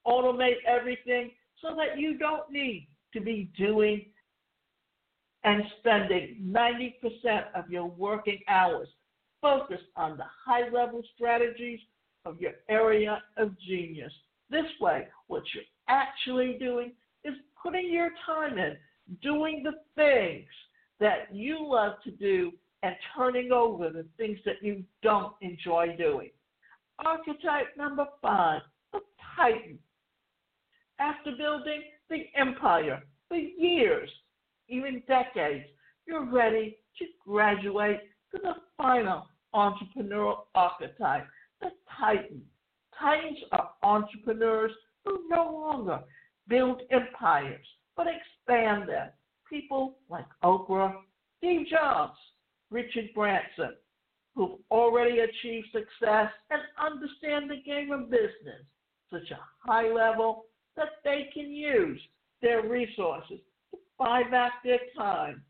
automate 0.05 0.57
everything 0.67 1.31
so 1.61 1.75
that 1.75 1.97
you 1.97 2.17
don't 2.17 2.49
need 2.51 2.87
to 3.13 3.21
be 3.21 3.51
doing 3.57 4.05
and 5.43 5.63
spending 5.79 6.37
90% 6.45 6.93
of 7.55 7.69
your 7.69 7.85
working 7.85 8.39
hours 8.47 8.87
focused 9.41 9.83
on 9.97 10.17
the 10.17 10.23
high 10.45 10.69
level 10.69 11.01
strategies 11.15 11.79
of 12.25 12.39
your 12.39 12.53
area 12.69 13.21
of 13.37 13.51
genius. 13.59 14.11
This 14.49 14.65
way, 14.79 15.07
what 15.27 15.43
you're 15.53 15.63
actually 15.89 16.57
doing 16.59 16.93
is 17.25 17.33
putting 17.61 17.91
your 17.91 18.11
time 18.25 18.57
in, 18.57 18.77
doing 19.21 19.63
the 19.63 19.73
things 19.95 20.47
that 20.99 21.33
you 21.33 21.57
love 21.61 21.93
to 22.05 22.11
do, 22.11 22.51
and 22.83 22.95
turning 23.15 23.51
over 23.51 23.89
the 23.89 24.05
things 24.17 24.37
that 24.45 24.61
you 24.61 24.83
don't 25.01 25.33
enjoy 25.41 25.95
doing. 25.97 26.29
Archetype 26.99 27.75
number 27.77 28.05
five, 28.21 28.61
the 28.91 28.99
Titan. 29.35 29.79
After 30.99 31.31
building 31.37 31.83
the 32.09 32.25
empire 32.35 33.03
for 33.27 33.37
years, 33.37 34.09
even 34.69 35.03
decades, 35.07 35.65
you're 36.07 36.29
ready 36.31 36.77
to 36.99 37.05
graduate 37.25 38.01
to 38.31 38.39
the 38.41 38.53
final 38.77 39.27
entrepreneurial 39.53 40.45
archetype, 40.55 41.27
the 41.61 41.69
Titan. 41.99 42.41
Titans 42.99 43.39
are 43.51 43.71
entrepreneurs 43.83 44.71
who 45.05 45.27
no 45.29 45.51
longer 45.51 45.99
build 46.47 46.81
empires, 46.91 47.65
but 47.95 48.07
expand 48.07 48.87
them. 48.87 49.09
People 49.49 49.97
like 50.09 50.25
Oprah, 50.43 50.95
Steve 51.37 51.67
Jobs, 51.69 52.17
Richard 52.71 53.09
Branson, 53.13 53.75
who've 54.35 54.59
already 54.71 55.19
achieved 55.19 55.67
success 55.71 56.31
and 56.49 56.61
understand 56.79 57.49
the 57.49 57.61
game 57.65 57.91
of 57.91 58.09
business 58.09 58.63
such 59.11 59.29
a 59.31 59.39
high 59.59 59.91
level 59.91 60.45
that 60.75 60.89
they 61.03 61.29
can 61.33 61.51
use 61.51 62.01
their 62.41 62.67
resources 62.67 63.39
to 63.71 63.77
buy 63.97 64.23
back 64.29 64.53
their 64.63 64.79
time, 64.97 65.43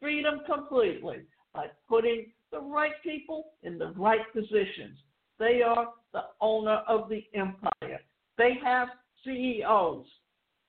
freedom 0.00 0.40
completely 0.46 1.18
by 1.54 1.66
putting 1.88 2.26
the 2.50 2.60
right 2.60 2.92
people 3.02 3.52
in 3.62 3.78
the 3.78 3.92
right 3.92 4.32
positions. 4.32 4.98
They 5.38 5.62
are 5.62 5.88
the 6.12 6.24
owner 6.40 6.82
of 6.88 7.08
the 7.08 7.24
empire. 7.34 8.00
They 8.36 8.54
have 8.64 8.88
CEOs, 9.24 10.06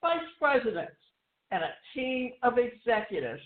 vice 0.01 0.19
presidents, 0.39 0.91
and 1.51 1.63
a 1.63 1.73
team 1.95 2.31
of 2.43 2.53
executives 2.57 3.41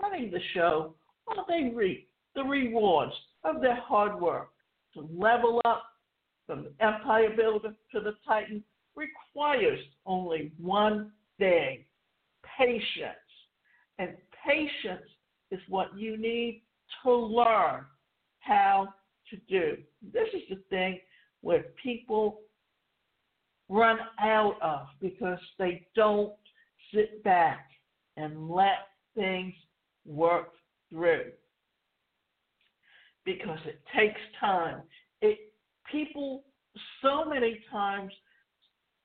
running 0.00 0.30
the 0.30 0.40
show 0.54 0.94
while 1.24 1.46
they 1.48 1.70
reap 1.72 2.08
the 2.34 2.42
rewards 2.42 3.12
of 3.44 3.60
their 3.60 3.76
hard 3.76 4.20
work. 4.20 4.50
To 4.94 5.08
level 5.12 5.60
up 5.64 5.82
from 6.46 6.64
the 6.64 6.84
empire 6.84 7.30
builder 7.36 7.74
to 7.92 8.00
the 8.00 8.14
titan 8.26 8.62
requires 8.94 9.80
only 10.06 10.52
one 10.60 11.10
thing 11.38 11.84
patience. 12.56 13.14
And 13.98 14.10
patience 14.46 15.08
is 15.50 15.60
what 15.68 15.96
you 15.96 16.16
need 16.16 16.62
to 17.02 17.12
learn 17.12 17.84
how 18.40 18.94
to 19.30 19.36
do. 19.48 19.76
This 20.12 20.28
is 20.34 20.42
the 20.50 20.62
thing 20.70 21.00
where 21.40 21.64
people 21.82 22.40
run 23.68 23.98
out 24.20 24.56
of 24.62 24.86
because 25.00 25.38
they 25.58 25.86
don't 25.96 26.32
sit 26.92 27.22
back 27.24 27.70
and 28.16 28.50
let 28.50 28.88
things 29.14 29.54
work 30.06 30.52
through. 30.90 31.32
Because 33.24 33.58
it 33.66 33.80
takes 33.96 34.20
time. 34.38 34.82
It 35.20 35.38
people 35.90 36.44
so 37.02 37.24
many 37.24 37.60
times 37.70 38.12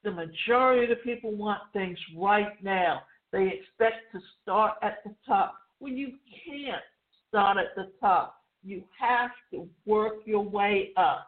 the 0.03 0.11
majority 0.11 0.83
of 0.83 0.89
the 0.89 1.03
people 1.03 1.31
want 1.35 1.61
things 1.73 1.97
right 2.17 2.61
now. 2.63 3.01
They 3.31 3.47
expect 3.47 4.11
to 4.13 4.19
start 4.41 4.73
at 4.81 5.03
the 5.03 5.13
top. 5.25 5.55
When 5.79 5.95
you 5.95 6.13
can't 6.45 6.81
start 7.27 7.57
at 7.57 7.75
the 7.75 7.91
top, 7.99 8.41
you 8.63 8.83
have 8.99 9.31
to 9.51 9.67
work 9.85 10.15
your 10.25 10.43
way 10.43 10.91
up. 10.97 11.27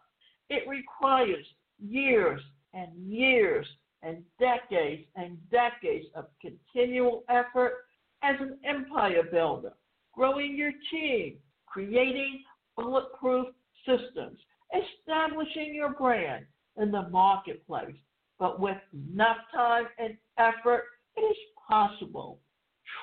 It 0.49 0.67
requires 0.67 1.45
years 1.79 2.41
and 2.73 2.89
years 3.07 3.65
and 4.03 4.23
decades 4.39 5.03
and 5.15 5.37
decades 5.49 6.05
of 6.15 6.25
continual 6.41 7.23
effort 7.29 7.85
as 8.23 8.35
an 8.39 8.57
empire 8.65 9.23
builder, 9.31 9.73
growing 10.13 10.57
your 10.57 10.71
team, 10.91 11.37
creating 11.65 12.43
bulletproof 12.81 13.47
systems, 13.85 14.39
establishing 14.73 15.73
your 15.73 15.93
brand 15.93 16.45
in 16.77 16.91
the 16.91 17.07
marketplace. 17.09 17.95
But 18.39 18.59
with 18.59 18.77
enough 18.93 19.37
time 19.53 19.85
and 19.99 20.17
effort, 20.37 20.83
it 21.15 21.21
is 21.21 21.37
possible. 21.69 22.39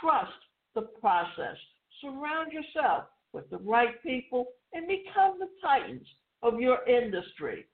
Trust 0.00 0.32
the 0.74 0.82
process. 1.00 1.56
Surround 2.00 2.52
yourself 2.52 3.04
with 3.32 3.48
the 3.50 3.58
right 3.58 4.02
people 4.02 4.46
and 4.72 4.86
become 4.86 5.38
the 5.38 5.48
titans 5.62 6.06
of 6.42 6.60
your 6.60 6.86
industry. 6.88 7.66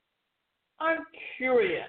I'm 0.81 1.01
curious, 1.37 1.89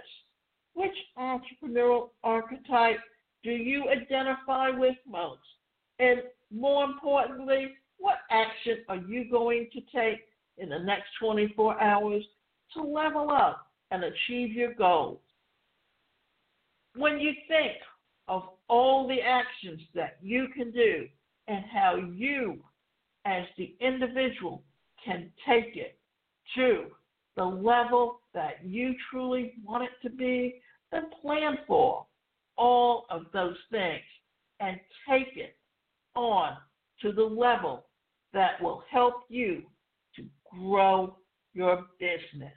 which 0.73 0.95
entrepreneurial 1.17 2.09
archetype 2.23 2.99
do 3.43 3.51
you 3.51 3.89
identify 3.89 4.69
with 4.69 4.95
most? 5.07 5.39
And 5.99 6.21
more 6.51 6.83
importantly, 6.83 7.73
what 7.97 8.17
action 8.31 8.77
are 8.89 8.97
you 8.97 9.29
going 9.29 9.69
to 9.73 9.81
take 9.95 10.21
in 10.57 10.69
the 10.69 10.79
next 10.79 11.07
24 11.19 11.81
hours 11.81 12.23
to 12.73 12.81
level 12.81 13.31
up 13.31 13.67
and 13.91 14.03
achieve 14.03 14.51
your 14.51 14.73
goals? 14.73 15.19
When 16.95 17.19
you 17.19 17.33
think 17.47 17.77
of 18.27 18.43
all 18.67 19.07
the 19.07 19.21
actions 19.21 19.81
that 19.93 20.17
you 20.21 20.47
can 20.55 20.71
do 20.71 21.07
and 21.47 21.63
how 21.65 21.95
you, 21.95 22.57
as 23.25 23.43
the 23.57 23.75
individual, 23.79 24.63
can 25.03 25.31
take 25.47 25.75
it 25.75 25.97
to 26.55 26.85
the 27.35 27.43
level 27.43 28.21
that 28.33 28.63
you 28.63 28.95
truly 29.11 29.53
want 29.63 29.83
it 29.83 29.89
to 30.01 30.09
be, 30.09 30.61
then 30.91 31.03
plan 31.21 31.57
for 31.67 32.05
all 32.57 33.05
of 33.09 33.25
those 33.33 33.57
things 33.69 34.01
and 34.59 34.79
take 35.07 35.35
it 35.35 35.55
on 36.15 36.55
to 37.01 37.11
the 37.11 37.23
level 37.23 37.84
that 38.35 38.61
will 38.61 38.83
help 38.91 39.23
you 39.29 39.63
to 40.15 40.23
grow 40.53 41.17
your 41.53 41.85
business 41.99 42.53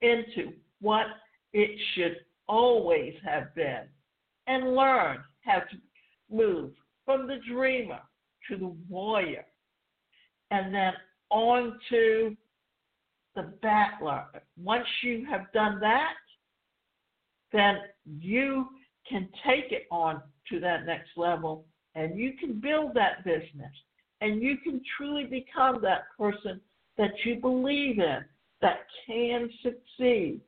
into 0.00 0.52
what 0.80 1.06
it 1.52 1.78
should 1.94 2.16
always 2.48 3.14
have 3.24 3.54
been 3.54 3.82
and 4.46 4.74
learn 4.74 5.18
how 5.44 5.58
to 5.58 5.76
move 6.30 6.70
from 7.04 7.26
the 7.26 7.38
dreamer 7.50 7.98
to 8.48 8.56
the 8.56 8.74
warrior 8.88 9.44
and 10.50 10.72
then 10.74 10.92
on 11.30 11.78
to 11.90 12.36
the 13.34 13.42
battler. 13.60 14.24
Once 14.56 14.86
you 15.02 15.26
have 15.28 15.52
done 15.52 15.80
that, 15.80 16.14
then 17.52 17.78
you 18.06 18.68
can 19.08 19.28
take 19.44 19.72
it 19.72 19.86
on 19.90 20.22
to 20.48 20.60
that 20.60 20.86
next 20.86 21.10
level 21.16 21.66
and 21.94 22.16
you 22.16 22.34
can 22.38 22.60
build 22.60 22.94
that 22.94 23.24
business 23.24 23.72
and 24.20 24.42
you 24.42 24.56
can 24.58 24.80
truly 24.96 25.24
become 25.24 25.80
that 25.82 26.04
person 26.18 26.60
that 26.96 27.12
you 27.24 27.36
believe 27.36 27.98
in 27.98 28.24
that 28.60 28.78
can 29.06 29.48
succeed 29.62 30.40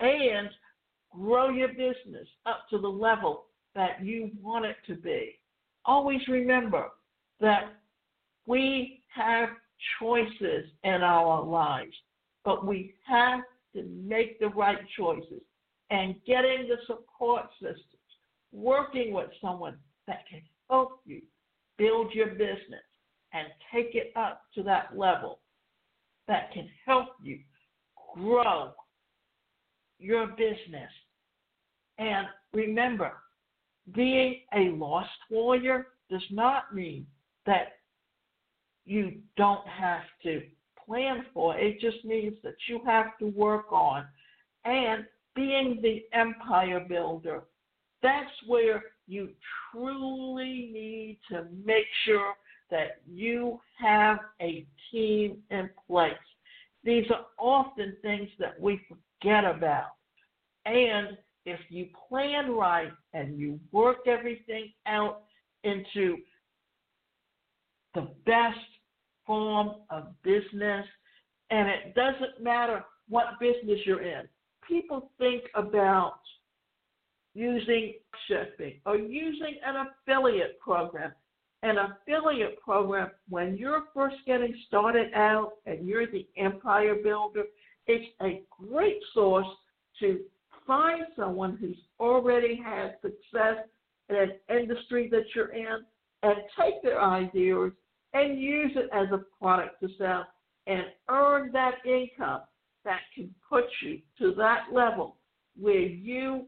and 0.00 0.48
grow 1.14 1.50
your 1.50 1.68
business 1.68 2.26
up 2.46 2.68
to 2.70 2.78
the 2.78 2.88
level 2.88 3.44
that 3.74 4.02
you 4.02 4.30
want 4.40 4.64
it 4.64 4.76
to 4.86 4.94
be. 4.94 5.38
Always 5.84 6.20
remember 6.28 6.88
that 7.40 7.74
we 8.46 9.02
have 9.14 9.50
choices 9.98 10.66
in 10.84 11.02
our 11.02 11.42
lives, 11.44 11.94
but 12.44 12.66
we 12.66 12.94
have 13.06 13.40
to 13.74 13.84
make 13.84 14.38
the 14.40 14.48
right 14.48 14.78
choices 14.96 15.42
and 15.90 16.14
getting 16.26 16.68
the 16.68 16.76
support 16.86 17.46
systems, 17.60 17.84
working 18.52 19.12
with 19.12 19.28
someone 19.40 19.76
that 20.06 20.24
can 20.28 20.40
help 20.68 21.00
you 21.04 21.22
build 21.80 22.12
your 22.14 22.28
business 22.28 22.84
and 23.32 23.48
take 23.72 23.94
it 23.94 24.12
up 24.14 24.42
to 24.54 24.62
that 24.62 24.96
level 24.96 25.40
that 26.28 26.52
can 26.52 26.68
help 26.86 27.08
you 27.22 27.40
grow 28.14 28.72
your 29.98 30.28
business. 30.28 30.90
And 31.98 32.26
remember, 32.52 33.12
being 33.94 34.40
a 34.54 34.70
lost 34.70 35.10
warrior 35.30 35.88
does 36.10 36.22
not 36.30 36.74
mean 36.74 37.06
that 37.46 37.78
you 38.84 39.20
don't 39.36 39.66
have 39.66 40.02
to 40.22 40.42
plan 40.86 41.24
for 41.32 41.56
it. 41.56 41.64
It 41.64 41.80
just 41.80 42.04
means 42.04 42.34
that 42.42 42.54
you 42.68 42.80
have 42.86 43.16
to 43.18 43.26
work 43.26 43.72
on 43.72 44.04
and 44.64 45.04
being 45.34 45.80
the 45.82 46.02
empire 46.12 46.84
builder. 46.88 47.42
That's 48.02 48.30
where 48.46 48.82
you 49.06 49.30
truly 49.72 50.70
need 50.72 51.18
to 51.30 51.46
make 51.64 51.86
sure 52.04 52.34
that 52.70 53.00
you 53.06 53.60
have 53.78 54.18
a 54.40 54.66
team 54.90 55.38
in 55.50 55.68
place. 55.86 56.12
These 56.84 57.06
are 57.10 57.26
often 57.38 57.96
things 58.00 58.28
that 58.38 58.58
we 58.58 58.80
forget 58.88 59.44
about. 59.44 59.90
And 60.64 61.18
if 61.44 61.60
you 61.68 61.86
plan 62.08 62.52
right 62.52 62.92
and 63.12 63.38
you 63.38 63.58
work 63.72 64.06
everything 64.06 64.72
out 64.86 65.22
into 65.64 66.18
the 67.94 68.08
best 68.24 68.58
form 69.26 69.72
of 69.90 70.08
business, 70.22 70.86
and 71.50 71.68
it 71.68 71.94
doesn't 71.94 72.42
matter 72.42 72.84
what 73.08 73.40
business 73.40 73.80
you're 73.84 74.02
in. 74.02 74.28
People 74.66 75.10
think 75.18 75.42
about 75.56 76.20
using 77.34 77.94
shipping 78.26 78.80
or 78.86 78.96
using 78.96 79.56
an 79.64 79.86
affiliate 79.86 80.58
program. 80.60 81.12
An 81.62 81.76
affiliate 81.76 82.58
program, 82.60 83.10
when 83.28 83.56
you're 83.56 83.84
first 83.94 84.16
getting 84.26 84.54
started 84.66 85.12
out 85.14 85.52
and 85.66 85.86
you're 85.86 86.06
the 86.06 86.26
empire 86.38 86.96
builder, 87.02 87.44
it's 87.86 88.06
a 88.22 88.42
great 88.50 88.98
source 89.12 89.46
to 90.00 90.20
find 90.66 91.04
someone 91.16 91.58
who's 91.60 91.76
already 91.98 92.58
had 92.64 92.96
success 93.02 93.66
in 94.08 94.16
an 94.16 94.30
industry 94.48 95.08
that 95.10 95.24
you're 95.34 95.52
in 95.52 95.84
and 96.22 96.36
take 96.58 96.82
their 96.82 97.00
ideas 97.00 97.72
and 98.14 98.40
use 98.40 98.72
it 98.74 98.88
as 98.92 99.08
a 99.12 99.24
product 99.38 99.80
to 99.80 99.88
sell 99.98 100.26
and 100.66 100.84
earn 101.08 101.50
that 101.52 101.74
income 101.84 102.40
that 102.84 103.00
can 103.14 103.32
put 103.48 103.64
you 103.82 103.98
to 104.18 104.34
that 104.36 104.64
level 104.72 105.16
where 105.58 105.80
you 105.80 106.46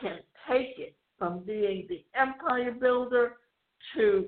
can 0.00 0.18
take 0.48 0.78
it 0.78 0.94
from 1.18 1.40
being 1.40 1.86
the 1.88 2.04
empire 2.18 2.72
builder 2.72 3.36
to 3.96 4.26